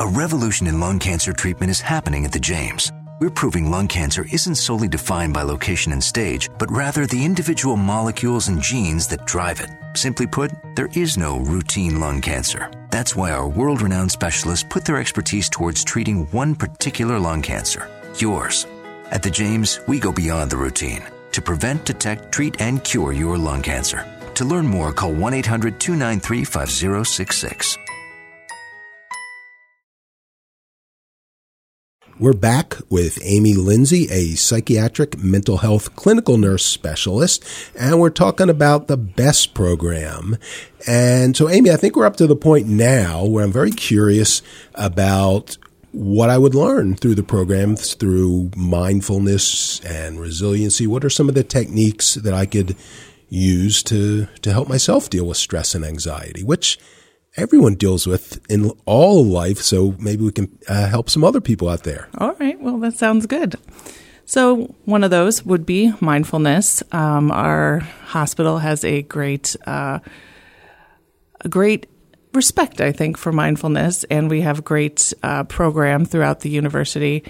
A 0.00 0.08
revolution 0.08 0.66
in 0.66 0.80
lung 0.80 0.98
cancer 0.98 1.34
treatment 1.34 1.68
is 1.68 1.82
happening 1.82 2.24
at 2.24 2.32
the 2.32 2.40
James. 2.40 2.90
We're 3.20 3.28
proving 3.28 3.70
lung 3.70 3.86
cancer 3.86 4.24
isn't 4.32 4.54
solely 4.54 4.88
defined 4.88 5.34
by 5.34 5.42
location 5.42 5.92
and 5.92 6.02
stage, 6.02 6.48
but 6.58 6.70
rather 6.70 7.04
the 7.04 7.22
individual 7.22 7.76
molecules 7.76 8.48
and 8.48 8.62
genes 8.62 9.06
that 9.08 9.26
drive 9.26 9.60
it. 9.60 9.68
Simply 9.92 10.26
put, 10.26 10.52
there 10.74 10.88
is 10.94 11.18
no 11.18 11.40
routine 11.40 12.00
lung 12.00 12.22
cancer. 12.22 12.70
That's 12.90 13.14
why 13.14 13.32
our 13.32 13.46
world 13.46 13.82
renowned 13.82 14.10
specialists 14.10 14.66
put 14.70 14.86
their 14.86 14.96
expertise 14.96 15.50
towards 15.50 15.84
treating 15.84 16.24
one 16.30 16.54
particular 16.54 17.18
lung 17.18 17.42
cancer 17.42 17.86
yours. 18.16 18.66
At 19.10 19.22
the 19.22 19.30
James, 19.30 19.80
we 19.86 20.00
go 20.00 20.12
beyond 20.12 20.50
the 20.50 20.56
routine 20.56 21.02
to 21.32 21.42
prevent, 21.42 21.84
detect, 21.84 22.32
treat, 22.32 22.58
and 22.58 22.82
cure 22.82 23.12
your 23.12 23.36
lung 23.36 23.60
cancer. 23.60 24.06
To 24.32 24.46
learn 24.46 24.66
more, 24.66 24.94
call 24.94 25.12
1 25.12 25.34
800 25.34 25.78
293 25.78 26.44
5066. 26.44 27.76
We're 32.20 32.34
back 32.34 32.76
with 32.90 33.18
Amy 33.22 33.54
Lindsey, 33.54 34.06
a 34.10 34.34
psychiatric 34.34 35.16
mental 35.16 35.56
health 35.56 35.96
clinical 35.96 36.36
nurse 36.36 36.66
specialist, 36.66 37.42
and 37.74 37.98
we're 37.98 38.10
talking 38.10 38.50
about 38.50 38.88
the 38.88 38.98
BEST 38.98 39.54
program. 39.54 40.36
And 40.86 41.34
so, 41.34 41.48
Amy, 41.48 41.70
I 41.70 41.76
think 41.76 41.96
we're 41.96 42.04
up 42.04 42.16
to 42.16 42.26
the 42.26 42.36
point 42.36 42.66
now 42.66 43.24
where 43.24 43.42
I'm 43.42 43.50
very 43.50 43.70
curious 43.70 44.42
about 44.74 45.56
what 45.92 46.28
I 46.28 46.36
would 46.36 46.54
learn 46.54 46.94
through 46.94 47.14
the 47.14 47.22
program 47.22 47.74
through 47.74 48.50
mindfulness 48.54 49.80
and 49.80 50.20
resiliency. 50.20 50.86
What 50.86 51.06
are 51.06 51.10
some 51.10 51.30
of 51.30 51.34
the 51.34 51.42
techniques 51.42 52.16
that 52.16 52.34
I 52.34 52.44
could 52.44 52.76
use 53.30 53.82
to, 53.84 54.26
to 54.42 54.52
help 54.52 54.68
myself 54.68 55.08
deal 55.08 55.24
with 55.24 55.38
stress 55.38 55.74
and 55.74 55.86
anxiety, 55.86 56.44
which 56.44 56.78
everyone 57.36 57.74
deals 57.74 58.06
with 58.06 58.40
in 58.50 58.70
all 58.86 59.24
life. 59.24 59.58
So 59.58 59.94
maybe 59.98 60.24
we 60.24 60.32
can 60.32 60.58
uh, 60.68 60.88
help 60.88 61.10
some 61.10 61.24
other 61.24 61.40
people 61.40 61.68
out 61.68 61.84
there. 61.84 62.08
All 62.18 62.34
right. 62.34 62.60
Well, 62.60 62.78
that 62.78 62.96
sounds 62.96 63.26
good. 63.26 63.56
So, 64.30 64.72
one 64.84 65.02
of 65.02 65.10
those 65.10 65.44
would 65.44 65.66
be 65.66 65.92
mindfulness. 66.00 66.84
Um, 66.92 67.32
our 67.32 67.80
hospital 68.04 68.58
has 68.58 68.84
a 68.84 69.02
great, 69.02 69.56
uh, 69.66 69.98
a 71.40 71.48
great 71.48 71.88
respect, 72.32 72.80
I 72.80 72.92
think, 72.92 73.16
for 73.16 73.32
mindfulness, 73.32 74.04
and 74.04 74.30
we 74.30 74.42
have 74.42 74.62
great 74.62 75.12
uh, 75.24 75.42
program 75.44 76.04
throughout 76.04 76.40
the 76.40 76.48
university 76.48 77.24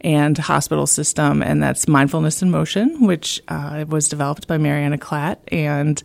and 0.00 0.38
hospital 0.38 0.86
system, 0.86 1.42
and 1.42 1.62
that's 1.62 1.86
Mindfulness 1.86 2.40
in 2.40 2.50
Motion, 2.50 3.04
which 3.04 3.42
uh, 3.48 3.84
was 3.86 4.08
developed 4.08 4.46
by 4.46 4.56
Maryanna 4.56 4.96
Klatt, 4.98 5.36
and 5.48 6.02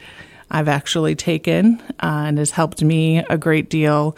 I've 0.54 0.68
actually 0.68 1.16
taken 1.16 1.82
uh, 2.02 2.26
and 2.28 2.38
has 2.38 2.52
helped 2.52 2.84
me 2.84 3.18
a 3.18 3.38
great 3.38 3.70
deal 3.70 4.16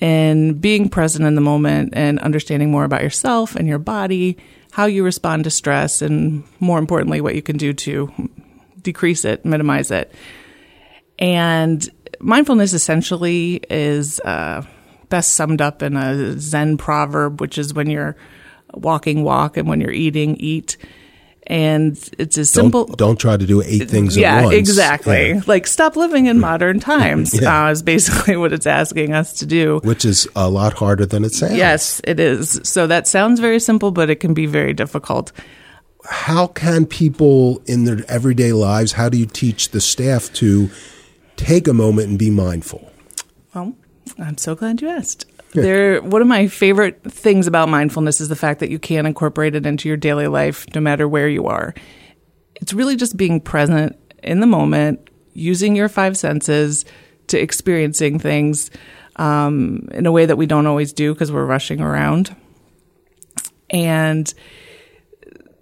in 0.00 0.58
being 0.58 0.88
present 0.88 1.26
in 1.26 1.34
the 1.34 1.40
moment 1.40 1.92
and 1.94 2.18
understanding 2.20 2.70
more 2.70 2.84
about 2.84 3.02
yourself 3.02 3.54
and 3.56 3.68
your 3.68 3.78
body, 3.78 4.38
how 4.72 4.86
you 4.86 5.04
respond 5.04 5.44
to 5.44 5.50
stress, 5.50 6.02
and 6.02 6.44
more 6.60 6.78
importantly, 6.78 7.20
what 7.20 7.34
you 7.34 7.42
can 7.42 7.56
do 7.56 7.72
to 7.72 8.10
decrease 8.80 9.24
it, 9.24 9.44
minimize 9.44 9.90
it. 9.90 10.12
And 11.18 11.88
mindfulness 12.20 12.72
essentially 12.72 13.60
is 13.70 14.20
uh, 14.20 14.64
best 15.08 15.34
summed 15.34 15.60
up 15.60 15.82
in 15.82 15.96
a 15.96 16.38
Zen 16.38 16.78
proverb, 16.78 17.40
which 17.40 17.58
is 17.58 17.74
when 17.74 17.88
you're 17.88 18.16
walking, 18.74 19.24
walk, 19.24 19.56
and 19.56 19.68
when 19.68 19.80
you're 19.80 19.92
eating, 19.92 20.36
eat. 20.36 20.76
And 21.48 21.96
it's 22.18 22.36
as 22.38 22.50
simple. 22.50 22.86
Don't, 22.86 22.98
don't 22.98 23.20
try 23.20 23.36
to 23.36 23.46
do 23.46 23.62
eight 23.62 23.88
things 23.88 24.16
yeah, 24.16 24.36
at 24.36 24.42
once. 24.44 24.52
Yeah, 24.54 24.58
exactly. 24.58 25.28
Yeah. 25.28 25.40
Like 25.46 25.66
stop 25.68 25.94
living 25.94 26.26
in 26.26 26.40
modern 26.40 26.80
times 26.92 27.40
Yeah. 27.40 27.66
uh, 27.66 27.70
is 27.70 27.82
basically 27.84 28.36
what 28.36 28.52
it's 28.52 28.66
asking 28.66 29.12
us 29.12 29.32
to 29.34 29.46
do. 29.46 29.80
Which 29.84 30.04
is 30.04 30.28
a 30.34 30.50
lot 30.50 30.72
harder 30.72 31.06
than 31.06 31.24
it 31.24 31.32
sounds. 31.32 31.54
Yes, 31.54 32.00
it 32.02 32.18
is. 32.18 32.60
So 32.64 32.88
that 32.88 33.06
sounds 33.06 33.38
very 33.38 33.60
simple, 33.60 33.92
but 33.92 34.10
it 34.10 34.16
can 34.16 34.34
be 34.34 34.46
very 34.46 34.72
difficult. 34.72 35.30
How 36.04 36.48
can 36.48 36.84
people 36.86 37.62
in 37.66 37.84
their 37.84 37.98
everyday 38.08 38.52
lives, 38.52 38.92
how 38.92 39.08
do 39.08 39.16
you 39.16 39.26
teach 39.26 39.70
the 39.70 39.80
staff 39.80 40.32
to 40.34 40.68
take 41.36 41.68
a 41.68 41.72
moment 41.74 42.08
and 42.08 42.18
be 42.18 42.30
mindful? 42.30 42.90
Well, 43.54 43.74
I'm 44.18 44.36
so 44.38 44.54
glad 44.54 44.82
you 44.82 44.88
asked. 44.88 45.26
There, 45.52 46.02
one 46.02 46.20
of 46.20 46.28
my 46.28 46.48
favorite 46.48 47.02
things 47.04 47.46
about 47.46 47.68
mindfulness 47.68 48.20
is 48.20 48.28
the 48.28 48.36
fact 48.36 48.60
that 48.60 48.70
you 48.70 48.78
can 48.78 49.06
incorporate 49.06 49.54
it 49.54 49.64
into 49.64 49.88
your 49.88 49.96
daily 49.96 50.26
life, 50.26 50.66
no 50.74 50.80
matter 50.80 51.08
where 51.08 51.28
you 51.28 51.46
are. 51.46 51.74
It's 52.56 52.72
really 52.72 52.96
just 52.96 53.16
being 53.16 53.40
present 53.40 53.96
in 54.22 54.40
the 54.40 54.46
moment, 54.46 55.08
using 55.32 55.76
your 55.76 55.88
five 55.88 56.16
senses 56.16 56.84
to 57.28 57.38
experiencing 57.40 58.18
things 58.18 58.70
um, 59.16 59.88
in 59.92 60.06
a 60.06 60.12
way 60.12 60.26
that 60.26 60.36
we 60.36 60.46
don't 60.46 60.66
always 60.66 60.92
do 60.92 61.12
because 61.14 61.32
we're 61.32 61.44
rushing 61.44 61.80
around. 61.80 62.34
And 63.70 64.32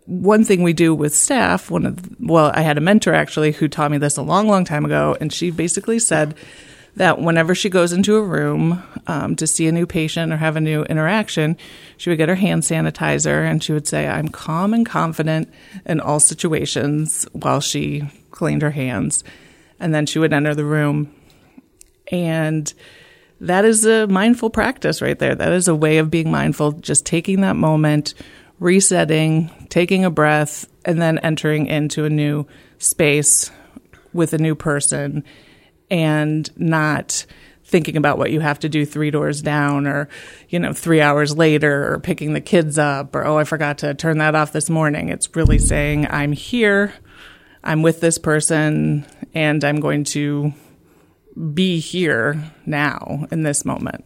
one 0.07 0.45
thing 0.45 0.63
we 0.63 0.73
do 0.73 0.95
with 0.95 1.15
staff, 1.15 1.71
one 1.71 1.87
of 1.87 2.21
well, 2.21 2.53
I 2.55 2.61
had 2.61 2.77
a 2.77 2.81
mentor 2.81 3.15
actually 3.15 3.53
who 3.53 3.69
taught 3.69 3.91
me 3.91 3.99
this 3.99 4.17
a 4.17 4.23
long, 4.23 4.49
long 4.49 4.65
time 4.65 4.85
ago, 4.85 5.17
and 5.21 5.33
she 5.33 5.51
basically 5.51 5.99
said 5.99 6.35
that 6.97 7.21
whenever 7.21 7.55
she 7.55 7.69
goes 7.69 7.93
into 7.93 8.17
a 8.17 8.23
room 8.23 8.83
um, 9.07 9.35
to 9.37 9.47
see 9.47 9.67
a 9.67 9.73
new 9.73 9.87
patient 9.87 10.33
or 10.33 10.37
have 10.37 10.57
a 10.57 10.61
new 10.61 10.85
interaction, 10.85 11.57
she 11.97 12.11
would 12.11 12.19
get 12.19 12.29
her 12.29 12.35
hand 12.35 12.63
sanitizer 12.63 13.49
and 13.49 13.63
she 13.63 13.73
would 13.73 13.87
say, 13.87 14.07
"I'm 14.07 14.29
calm 14.29 14.73
and 14.73 14.87
confident 14.87 15.53
in 15.85 16.01
all 16.01 16.21
situations," 16.21 17.27
while 17.33 17.61
she 17.61 18.05
cleaned 18.31 18.63
her 18.63 18.71
hands, 18.71 19.25
and 19.81 19.95
then 19.95 20.07
she 20.07 20.19
would 20.19 20.33
enter 20.33 20.55
the 20.55 20.65
room, 20.65 21.13
and 22.11 22.73
that 23.41 23.65
is 23.65 23.85
a 23.85 24.07
mindful 24.07 24.51
practice 24.51 25.03
right 25.03 25.19
there. 25.19 25.35
That 25.35 25.53
is 25.53 25.69
a 25.69 25.75
way 25.75 25.99
of 25.99 26.11
being 26.11 26.31
mindful, 26.31 26.73
just 26.73 27.05
taking 27.05 27.41
that 27.41 27.57
moment, 27.57 28.15
resetting, 28.61 29.51
taking 29.69 30.05
a 30.05 30.11
breath, 30.11 30.67
and 30.85 31.03
then 31.03 31.19
entering 31.19 31.67
into 31.67 32.05
a 32.05 32.11
new 32.11 32.47
space 32.79 33.51
with 34.13 34.33
a 34.33 34.39
new 34.39 34.55
person 34.55 35.25
and 35.91 36.51
not 36.59 37.27
thinking 37.65 37.97
about 37.97 38.19
what 38.19 38.31
you 38.31 38.41
have 38.41 38.61
to 38.61 38.69
do 38.69 38.85
three 38.85 39.11
doors 39.11 39.43
down 39.43 39.87
or, 39.87 40.09
you 40.49 40.59
know, 40.59 40.73
three 40.73 41.01
hours 41.01 41.37
later 41.37 41.93
or 41.93 41.99
picking 41.99 42.35
the 42.35 42.41
kids 42.41 42.79
up 42.79 43.15
or, 43.17 43.25
oh, 43.27 43.39
I 43.39 43.45
forgot 43.45 43.79
to 43.79 43.95
turn 43.95 44.19
that 44.19 44.35
off 44.35 44.53
this 44.53 44.69
morning. 44.69 45.09
It's 45.09 45.35
really 45.35 45.59
saying, 45.59 46.07
I'm 46.09 46.33
here, 46.33 46.93
I'm 47.63 47.83
with 47.83 48.01
this 48.01 48.19
person, 48.19 49.07
and 49.35 49.65
I'm 49.65 49.81
going 49.81 50.05
to 50.05 50.53
be 51.53 51.81
here 51.81 52.53
now 52.67 53.27
in 53.31 53.43
this 53.43 53.65
moment. 53.65 54.05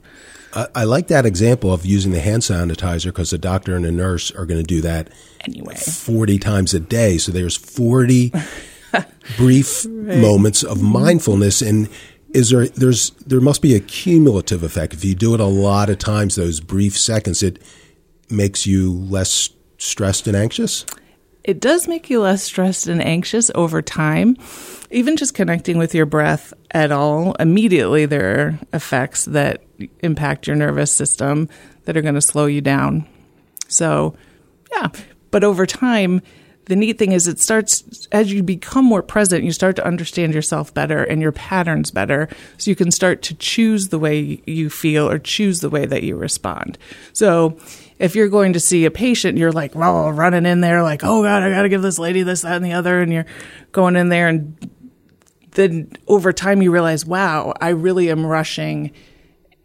I, 0.54 0.68
I 0.74 0.84
like 0.84 1.08
that 1.08 1.26
example 1.26 1.72
of 1.72 1.84
using 1.84 2.12
the 2.12 2.20
hand 2.20 2.42
sanitizer 2.42 3.06
because 3.06 3.30
the 3.30 3.38
doctor 3.38 3.76
and 3.76 3.84
the 3.84 3.92
nurse 3.92 4.30
are 4.30 4.46
going 4.46 4.60
to 4.60 4.66
do 4.66 4.80
that 4.82 5.10
Anyway. 5.44 5.74
40 5.74 6.38
times 6.38 6.74
a 6.74 6.80
day. 6.80 7.18
So 7.18 7.32
there's 7.32 7.56
40 7.56 8.32
brief 9.36 9.86
moments 9.86 10.62
of 10.62 10.78
mm-hmm. 10.78 10.92
mindfulness 10.92 11.62
and 11.62 11.88
is 12.34 12.50
there 12.50 12.66
there's 12.68 13.10
there 13.26 13.40
must 13.40 13.62
be 13.62 13.74
a 13.74 13.80
cumulative 13.80 14.62
effect 14.62 14.92
if 14.92 15.04
you 15.04 15.14
do 15.14 15.34
it 15.34 15.40
a 15.40 15.44
lot 15.44 15.88
of 15.88 15.98
times 15.98 16.34
those 16.34 16.60
brief 16.60 16.96
seconds 16.96 17.42
it 17.42 17.62
makes 18.30 18.66
you 18.66 18.92
less 18.92 19.50
stressed 19.78 20.26
and 20.26 20.36
anxious 20.36 20.84
It 21.48 21.60
does 21.60 21.88
make 21.88 22.10
you 22.10 22.20
less 22.20 22.42
stressed 22.42 22.88
and 22.88 23.00
anxious 23.02 23.50
over 23.54 23.80
time. 23.80 24.36
Even 24.90 25.16
just 25.16 25.32
connecting 25.32 25.78
with 25.78 25.94
your 25.94 26.04
breath 26.04 26.52
at 26.72 26.92
all, 26.92 27.32
immediately 27.40 28.04
there 28.04 28.38
are 28.38 28.58
effects 28.74 29.24
that 29.24 29.62
impact 30.00 30.46
your 30.46 30.56
nervous 30.56 30.92
system 30.92 31.48
that 31.84 31.96
are 31.96 32.02
going 32.02 32.16
to 32.16 32.20
slow 32.20 32.44
you 32.44 32.60
down. 32.60 33.06
So, 33.66 34.14
yeah. 34.72 34.88
But 35.30 35.42
over 35.42 35.64
time, 35.64 36.20
the 36.68 36.76
neat 36.76 36.98
thing 36.98 37.12
is 37.12 37.26
it 37.26 37.40
starts 37.40 38.06
as 38.12 38.32
you 38.32 38.42
become 38.42 38.84
more 38.84 39.02
present, 39.02 39.42
you 39.42 39.52
start 39.52 39.74
to 39.76 39.86
understand 39.86 40.34
yourself 40.34 40.72
better 40.72 41.02
and 41.02 41.20
your 41.20 41.32
patterns 41.32 41.90
better. 41.90 42.28
So 42.58 42.70
you 42.70 42.76
can 42.76 42.90
start 42.90 43.22
to 43.22 43.34
choose 43.34 43.88
the 43.88 43.98
way 43.98 44.40
you 44.46 44.70
feel 44.70 45.08
or 45.08 45.18
choose 45.18 45.60
the 45.60 45.70
way 45.70 45.86
that 45.86 46.02
you 46.02 46.16
respond. 46.16 46.78
So 47.14 47.58
if 47.98 48.14
you're 48.14 48.28
going 48.28 48.52
to 48.52 48.60
see 48.60 48.84
a 48.84 48.90
patient, 48.90 49.38
you're 49.38 49.50
like, 49.50 49.74
well, 49.74 50.12
running 50.12 50.46
in 50.46 50.60
there, 50.60 50.82
like, 50.82 51.02
oh 51.02 51.22
God, 51.22 51.42
I 51.42 51.50
got 51.50 51.62
to 51.62 51.68
give 51.68 51.82
this 51.82 51.98
lady 51.98 52.22
this, 52.22 52.42
that, 52.42 52.56
and 52.56 52.64
the 52.64 52.74
other. 52.74 53.00
And 53.00 53.12
you're 53.12 53.26
going 53.72 53.96
in 53.96 54.10
there. 54.10 54.28
And 54.28 54.70
then 55.52 55.90
over 56.06 56.32
time, 56.32 56.62
you 56.62 56.70
realize, 56.70 57.04
wow, 57.04 57.54
I 57.60 57.70
really 57.70 58.10
am 58.10 58.26
rushing 58.26 58.92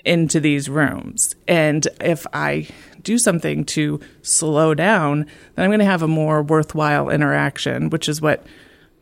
into 0.06 0.40
these 0.40 0.70
rooms. 0.70 1.36
And 1.48 1.88
if 2.02 2.26
I 2.34 2.68
do 3.04 3.18
something 3.18 3.66
to 3.66 4.00
slow 4.22 4.74
down, 4.74 5.26
then 5.56 5.66
I'm 5.66 5.70
going 5.70 5.80
to 5.80 5.86
have 5.86 6.02
a 6.02 6.08
more 6.08 6.42
worthwhile 6.42 7.10
interaction, 7.10 7.90
which 7.90 8.10
is 8.10 8.22
what 8.22 8.46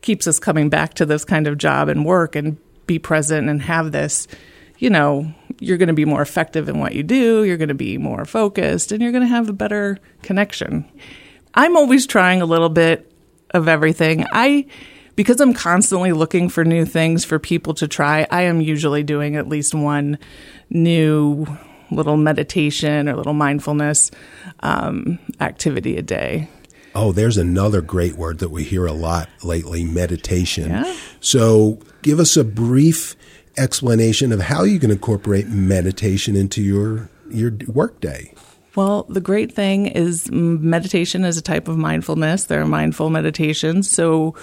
keeps 0.02 0.26
us 0.26 0.38
coming 0.38 0.68
back 0.68 0.94
to 0.94 1.06
this 1.06 1.24
kind 1.24 1.46
of 1.46 1.58
job 1.58 1.88
and 1.88 2.04
work 2.04 2.36
and 2.36 2.56
be 2.86 2.98
present 2.98 3.48
and 3.48 3.62
have 3.62 3.92
this, 3.92 4.26
you 4.78 4.90
know, 4.90 5.32
you're 5.60 5.78
going 5.78 5.88
to 5.88 5.94
be 5.94 6.04
more 6.04 6.22
effective 6.22 6.68
in 6.68 6.78
what 6.78 6.94
you 6.94 7.02
do, 7.02 7.44
you're 7.44 7.56
going 7.56 7.68
to 7.68 7.74
be 7.74 7.98
more 7.98 8.24
focused, 8.24 8.90
and 8.90 9.00
you're 9.00 9.12
going 9.12 9.22
to 9.22 9.28
have 9.28 9.48
a 9.48 9.52
better 9.52 9.98
connection. 10.22 10.84
I'm 11.54 11.76
always 11.76 12.06
trying 12.06 12.42
a 12.42 12.46
little 12.46 12.68
bit 12.68 13.10
of 13.50 13.68
everything. 13.68 14.26
I 14.32 14.66
because 15.14 15.40
I'm 15.40 15.52
constantly 15.52 16.12
looking 16.12 16.48
for 16.48 16.64
new 16.64 16.86
things 16.86 17.24
for 17.24 17.38
people 17.38 17.74
to 17.74 17.86
try, 17.86 18.26
I 18.30 18.42
am 18.42 18.62
usually 18.62 19.02
doing 19.02 19.36
at 19.36 19.46
least 19.46 19.74
one 19.74 20.18
new 20.70 21.46
little 21.94 22.16
meditation 22.16 23.08
or 23.08 23.16
little 23.16 23.32
mindfulness 23.34 24.10
um, 24.60 25.18
activity 25.40 25.96
a 25.96 26.02
day. 26.02 26.48
oh 26.94 27.12
there's 27.12 27.38
another 27.38 27.80
great 27.80 28.14
word 28.16 28.38
that 28.38 28.50
we 28.50 28.64
hear 28.64 28.86
a 28.86 28.92
lot 28.92 29.28
lately 29.42 29.84
meditation 29.84 30.70
Yeah. 30.70 30.96
so 31.20 31.78
give 32.02 32.18
us 32.20 32.36
a 32.36 32.44
brief 32.44 33.16
explanation 33.58 34.32
of 34.32 34.40
how 34.40 34.64
you 34.64 34.78
can 34.78 34.90
incorporate 34.90 35.46
meditation 35.48 36.36
into 36.36 36.62
your 36.62 37.08
your 37.30 37.52
workday 37.66 38.32
Well, 38.74 39.04
the 39.08 39.20
great 39.20 39.52
thing 39.52 39.86
is 39.86 40.30
meditation 40.32 41.24
is 41.24 41.36
a 41.36 41.42
type 41.42 41.68
of 41.68 41.76
mindfulness. 41.76 42.44
There 42.46 42.62
are 42.62 42.66
mindful 42.66 43.10
meditations. 43.10 43.90
So, 43.90 44.34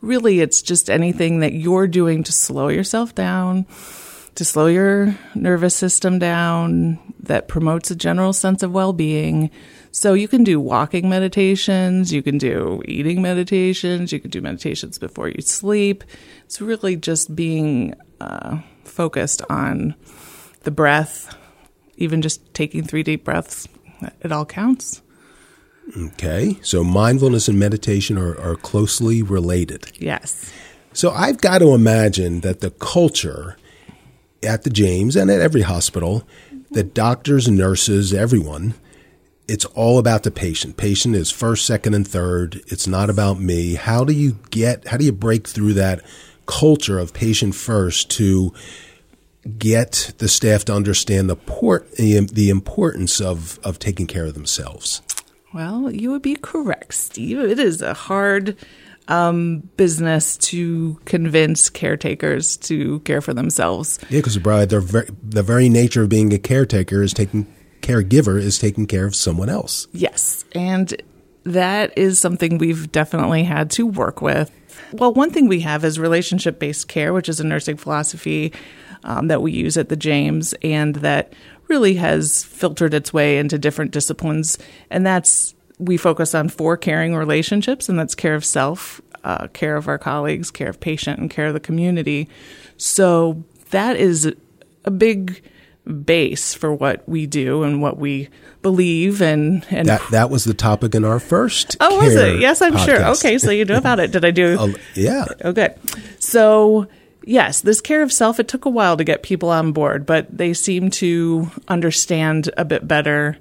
really, 0.00 0.38
it's 0.40 0.62
just 0.62 0.88
anything 0.88 1.40
that 1.40 1.52
you're 1.52 1.88
doing 1.88 2.22
to 2.24 2.32
slow 2.32 2.68
yourself 2.68 3.12
down, 3.16 3.66
to 4.34 4.44
slow 4.44 4.66
your 4.66 5.16
nervous 5.34 5.74
system 5.76 6.18
down, 6.18 6.98
that 7.20 7.48
promotes 7.48 7.90
a 7.90 7.96
general 7.96 8.32
sense 8.32 8.62
of 8.62 8.72
well 8.72 8.92
being. 8.92 9.50
So, 9.90 10.14
you 10.14 10.26
can 10.26 10.42
do 10.42 10.58
walking 10.58 11.08
meditations, 11.08 12.12
you 12.12 12.22
can 12.22 12.38
do 12.38 12.82
eating 12.86 13.20
meditations, 13.20 14.10
you 14.12 14.20
can 14.20 14.30
do 14.30 14.40
meditations 14.40 14.98
before 14.98 15.28
you 15.28 15.42
sleep. 15.42 16.02
It's 16.44 16.60
really 16.60 16.96
just 16.96 17.36
being 17.36 17.94
uh, 18.20 18.60
focused 18.84 19.42
on 19.50 19.94
the 20.62 20.70
breath, 20.70 21.36
even 21.96 22.22
just 22.22 22.54
taking 22.54 22.84
three 22.84 23.02
deep 23.02 23.24
breaths, 23.24 23.68
it 24.20 24.32
all 24.32 24.46
counts. 24.46 25.02
okay 25.96 26.56
so 26.62 26.84
mindfulness 26.84 27.48
and 27.48 27.58
meditation 27.58 28.16
are, 28.16 28.38
are 28.40 28.54
closely 28.54 29.20
related 29.20 29.90
Yes. 29.98 30.52
So 30.92 31.10
I've 31.10 31.40
got 31.40 31.58
to 31.58 31.72
imagine 31.74 32.40
that 32.40 32.60
the 32.60 32.70
culture 32.70 33.56
at 34.42 34.62
the 34.62 34.70
James 34.70 35.16
and 35.16 35.30
at 35.30 35.40
every 35.40 35.62
hospital, 35.62 36.26
the 36.70 36.82
doctors, 36.82 37.48
nurses, 37.48 38.14
everyone, 38.14 38.74
it's 39.48 39.64
all 39.66 39.98
about 39.98 40.22
the 40.22 40.30
patient. 40.30 40.76
Patient 40.76 41.14
is 41.14 41.30
first, 41.30 41.66
second, 41.66 41.94
and 41.94 42.06
third. 42.06 42.62
It's 42.68 42.86
not 42.86 43.10
about 43.10 43.40
me. 43.40 43.74
How 43.74 44.04
do 44.04 44.12
you 44.12 44.38
get, 44.50 44.88
how 44.88 44.96
do 44.96 45.04
you 45.04 45.12
break 45.12 45.48
through 45.48 45.74
that 45.74 46.02
culture 46.46 46.98
of 46.98 47.12
patient 47.12 47.54
first 47.54 48.10
to 48.12 48.52
get 49.58 50.12
the 50.18 50.28
staff 50.28 50.64
to 50.66 50.74
understand 50.74 51.28
the, 51.28 51.36
port, 51.36 51.90
the 51.96 52.48
importance 52.48 53.20
of, 53.20 53.58
of 53.64 53.78
taking 53.78 54.06
care 54.06 54.24
of 54.24 54.34
themselves? 54.34 55.02
Well, 55.52 55.90
you 55.90 56.10
would 56.10 56.22
be 56.22 56.36
correct, 56.36 56.94
Steve. 56.94 57.38
It 57.38 57.58
is 57.58 57.82
a 57.82 57.92
hard 57.92 58.56
um, 59.08 59.60
business 59.76 60.36
to 60.38 60.98
convince 61.04 61.68
caretakers 61.70 62.56
to 62.58 63.00
care 63.00 63.20
for 63.20 63.34
themselves. 63.34 63.98
Yeah, 64.10 64.18
because 64.18 64.38
Brian, 64.38 64.68
the 64.68 64.80
very, 64.80 65.08
the 65.22 65.42
very 65.42 65.68
nature 65.68 66.02
of 66.02 66.08
being 66.08 66.32
a 66.32 66.38
caretaker 66.38 67.02
is 67.02 67.12
taking 67.12 67.46
caregiver 67.80 68.38
is 68.38 68.58
taking 68.58 68.86
care 68.86 69.06
of 69.06 69.14
someone 69.14 69.48
else. 69.48 69.88
Yes. 69.92 70.44
And 70.54 70.94
that 71.44 71.96
is 71.98 72.18
something 72.18 72.58
we've 72.58 72.90
definitely 72.92 73.44
had 73.44 73.70
to 73.72 73.86
work 73.86 74.22
with. 74.22 74.50
Well, 74.92 75.12
one 75.12 75.30
thing 75.30 75.48
we 75.48 75.60
have 75.60 75.84
is 75.84 75.98
relationship 75.98 76.58
based 76.58 76.88
care, 76.88 77.12
which 77.12 77.28
is 77.28 77.40
a 77.40 77.44
nursing 77.44 77.76
philosophy 77.76 78.52
um, 79.04 79.28
that 79.28 79.42
we 79.42 79.52
use 79.52 79.76
at 79.76 79.88
the 79.88 79.96
James 79.96 80.54
and 80.62 80.96
that 80.96 81.32
really 81.68 81.94
has 81.94 82.44
filtered 82.44 82.94
its 82.94 83.12
way 83.12 83.38
into 83.38 83.58
different 83.58 83.90
disciplines. 83.90 84.58
And 84.90 85.04
that's, 85.04 85.54
we 85.82 85.96
focus 85.96 86.34
on 86.34 86.48
four 86.48 86.76
caring 86.76 87.14
relationships, 87.14 87.88
and 87.88 87.98
that's 87.98 88.14
care 88.14 88.34
of 88.34 88.44
self, 88.44 89.00
uh, 89.24 89.48
care 89.48 89.76
of 89.76 89.88
our 89.88 89.98
colleagues, 89.98 90.50
care 90.50 90.68
of 90.68 90.80
patient, 90.80 91.18
and 91.18 91.30
care 91.30 91.46
of 91.46 91.54
the 91.54 91.60
community. 91.60 92.28
So 92.76 93.42
that 93.70 93.96
is 93.96 94.32
a 94.84 94.90
big 94.90 95.42
base 96.04 96.54
for 96.54 96.72
what 96.72 97.06
we 97.08 97.26
do 97.26 97.64
and 97.64 97.82
what 97.82 97.98
we 97.98 98.28
believe 98.62 99.20
and 99.20 99.66
and 99.70 99.88
That 99.88 100.00
that 100.12 100.30
was 100.30 100.44
the 100.44 100.54
topic 100.54 100.94
in 100.94 101.04
our 101.04 101.18
first. 101.18 101.76
Oh, 101.80 101.98
was 102.02 102.14
it? 102.14 102.40
Yes, 102.40 102.62
I'm 102.62 102.76
sure. 102.76 103.04
Okay, 103.12 103.38
so 103.38 103.50
you 103.50 103.64
know 103.64 103.76
about 103.76 103.98
it. 103.98 104.12
Did 104.12 104.24
I 104.24 104.30
do? 104.30 104.56
Uh, 104.62 104.72
yeah. 104.94 105.24
Oh, 105.42 105.52
good. 105.52 105.74
So, 106.20 106.86
yes, 107.24 107.62
this 107.62 107.80
care 107.80 108.02
of 108.02 108.12
self, 108.12 108.38
it 108.38 108.46
took 108.46 108.64
a 108.64 108.68
while 108.70 108.96
to 108.96 109.02
get 109.02 109.24
people 109.24 109.48
on 109.48 109.72
board, 109.72 110.06
but 110.06 110.26
they 110.36 110.54
seem 110.54 110.90
to 110.90 111.50
understand 111.66 112.48
a 112.56 112.64
bit 112.64 112.86
better 112.86 113.38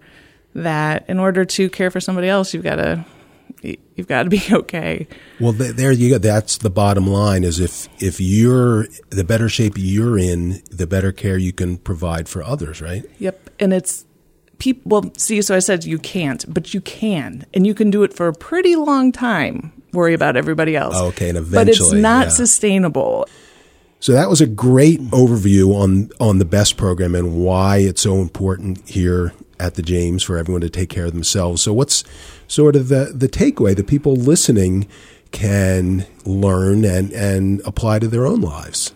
that 0.54 1.06
in 1.10 1.20
order 1.20 1.46
to 1.46 1.70
care 1.70 1.92
for 1.92 2.00
somebody 2.00 2.28
else, 2.28 2.54
you've 2.54 2.64
got 2.64 2.76
to 2.76 3.06
you've 3.62 4.08
got 4.08 4.24
to 4.24 4.30
be 4.30 4.42
okay. 4.52 5.08
Well, 5.40 5.54
th- 5.54 5.76
there 5.76 5.92
you 5.92 6.10
go. 6.12 6.18
That's 6.18 6.58
the 6.58 6.70
bottom 6.70 7.08
line. 7.08 7.44
Is 7.44 7.60
if 7.60 7.88
if 8.02 8.20
you're 8.20 8.88
the 9.10 9.24
better 9.24 9.50
shape 9.50 9.74
you're 9.78 10.18
in, 10.18 10.62
the 10.70 10.88
better 10.88 11.12
care 11.12 11.38
you 11.38 11.54
can 11.54 11.78
provide 11.78 12.28
for 12.28 12.44
others. 12.44 12.82
Right. 12.82 13.06
Yep. 13.20 13.50
And 13.60 13.74
it's 13.74 14.06
people 14.58 15.02
well, 15.02 15.12
see, 15.18 15.42
so 15.42 15.56
I 15.56 15.60
said 15.60 15.86
you 15.86 16.00
can't, 16.00 16.52
but 16.52 16.74
you 16.74 16.82
can. 16.82 17.46
And 17.54 17.66
you 17.66 17.74
can 17.74 17.92
do 17.92 18.04
it 18.04 18.14
for 18.14 18.28
a 18.28 18.34
pretty 18.34 18.76
long 18.76 19.12
time. 19.12 19.74
Worry 19.94 20.14
about 20.14 20.38
everybody 20.38 20.76
else. 20.76 20.96
Okay, 20.96 21.30
and 21.30 21.52
But 21.52 21.68
it's 21.68 21.92
not 21.92 22.28
yeah. 22.28 22.30
sustainable. 22.30 23.28
So 24.00 24.14
that 24.14 24.30
was 24.30 24.42
a 24.42 24.48
great 24.48 25.00
overview 25.12 25.76
on 25.76 26.10
on 26.20 26.40
the 26.40 26.46
best 26.46 26.78
program 26.78 27.14
and 27.14 27.36
why 27.36 27.78
it's 27.78 28.02
so 28.02 28.16
important 28.22 28.88
here 28.90 29.34
at 29.62 29.76
the 29.76 29.82
James 29.82 30.24
for 30.24 30.38
everyone 30.38 30.62
to 30.62 30.70
take 30.70 30.90
care 30.90 31.06
of 31.06 31.14
themselves. 31.14 31.62
So 31.62 31.72
what's 31.72 32.04
sort 32.48 32.76
of 32.76 32.90
the 32.90 33.14
the 33.16 33.30
takeaway 33.30 33.76
that 33.76 33.88
people 33.88 34.16
listening 34.16 34.88
can 35.32 36.06
learn 36.26 36.84
and 36.84 37.12
and 37.14 37.62
apply 37.64 38.00
to 38.00 38.08
their 38.08 38.26
own 38.26 38.42
lives? 38.42 38.94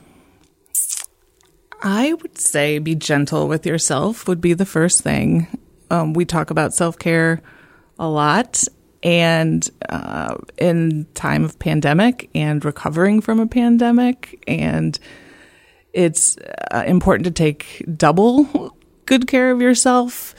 I 1.82 2.14
would 2.14 2.38
say 2.40 2.80
be 2.80 2.96
gentle 2.96 3.48
with 3.48 3.66
yourself 3.66 4.28
would 4.28 4.42
be 4.42 4.54
the 4.54 4.66
first 4.66 5.02
thing. 5.02 5.48
Um, 5.92 6.14
we 6.14 6.26
talk 6.26 6.50
about 6.50 6.74
self 6.74 6.98
care 6.98 7.42
a 8.00 8.10
lot, 8.10 8.64
and 9.04 9.70
uh, 9.88 10.36
in 10.58 11.06
time 11.14 11.46
of 11.46 11.60
pandemic 11.60 12.30
and 12.34 12.66
recovering 12.66 13.22
from 13.22 13.40
a 13.40 13.48
pandemic, 13.48 14.44
and 14.48 14.98
it's 15.94 16.38
uh, 16.72 16.84
important 16.88 17.26
to 17.26 17.32
take 17.32 17.86
double 17.96 18.76
good 19.06 19.28
care 19.28 19.52
of 19.52 19.62
yourself. 19.62 20.34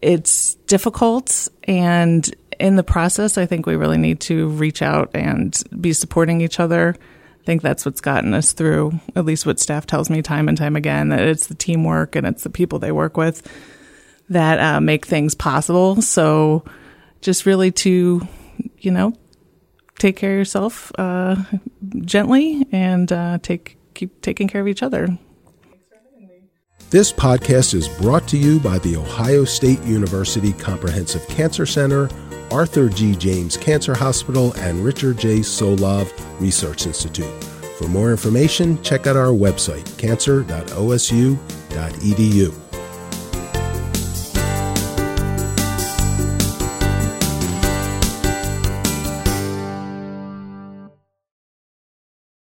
It's 0.00 0.54
difficult, 0.66 1.48
and 1.64 2.28
in 2.58 2.76
the 2.76 2.84
process, 2.84 3.38
I 3.38 3.46
think 3.46 3.66
we 3.66 3.76
really 3.76 3.98
need 3.98 4.20
to 4.20 4.48
reach 4.48 4.82
out 4.82 5.10
and 5.14 5.60
be 5.80 5.92
supporting 5.92 6.40
each 6.40 6.60
other. 6.60 6.94
I 7.40 7.44
think 7.44 7.62
that's 7.62 7.84
what's 7.84 8.00
gotten 8.00 8.34
us 8.34 8.52
through, 8.52 9.00
at 9.16 9.24
least 9.24 9.46
what 9.46 9.58
staff 9.58 9.86
tells 9.86 10.10
me 10.10 10.22
time 10.22 10.48
and 10.48 10.58
time 10.58 10.76
again, 10.76 11.08
that 11.08 11.20
it's 11.20 11.46
the 11.46 11.54
teamwork 11.54 12.14
and 12.16 12.26
it's 12.26 12.42
the 12.42 12.50
people 12.50 12.78
they 12.78 12.92
work 12.92 13.16
with 13.16 13.46
that 14.28 14.60
uh, 14.60 14.80
make 14.80 15.06
things 15.06 15.34
possible. 15.34 16.02
So 16.02 16.64
just 17.20 17.46
really 17.46 17.72
to, 17.72 18.26
you 18.78 18.90
know, 18.90 19.14
take 19.98 20.16
care 20.16 20.32
of 20.32 20.38
yourself 20.38 20.92
uh, 20.98 21.36
gently 22.00 22.66
and 22.72 23.10
uh, 23.10 23.38
take 23.42 23.76
keep 23.94 24.20
taking 24.20 24.48
care 24.48 24.60
of 24.60 24.68
each 24.68 24.82
other. 24.82 25.18
This 26.90 27.12
podcast 27.12 27.74
is 27.74 27.86
brought 27.86 28.26
to 28.28 28.38
you 28.38 28.60
by 28.60 28.78
the 28.78 28.96
Ohio 28.96 29.44
State 29.44 29.82
University 29.82 30.54
Comprehensive 30.54 31.28
Cancer 31.28 31.66
Center, 31.66 32.08
Arthur 32.50 32.88
G. 32.88 33.14
James 33.14 33.58
Cancer 33.58 33.94
Hospital, 33.94 34.54
and 34.54 34.82
Richard 34.82 35.18
J. 35.18 35.40
Solove 35.40 36.10
Research 36.40 36.86
Institute. 36.86 37.44
For 37.76 37.88
more 37.88 38.10
information, 38.10 38.82
check 38.82 39.06
out 39.06 39.16
our 39.16 39.26
website, 39.26 39.98
cancer.osu.edu. 39.98 42.67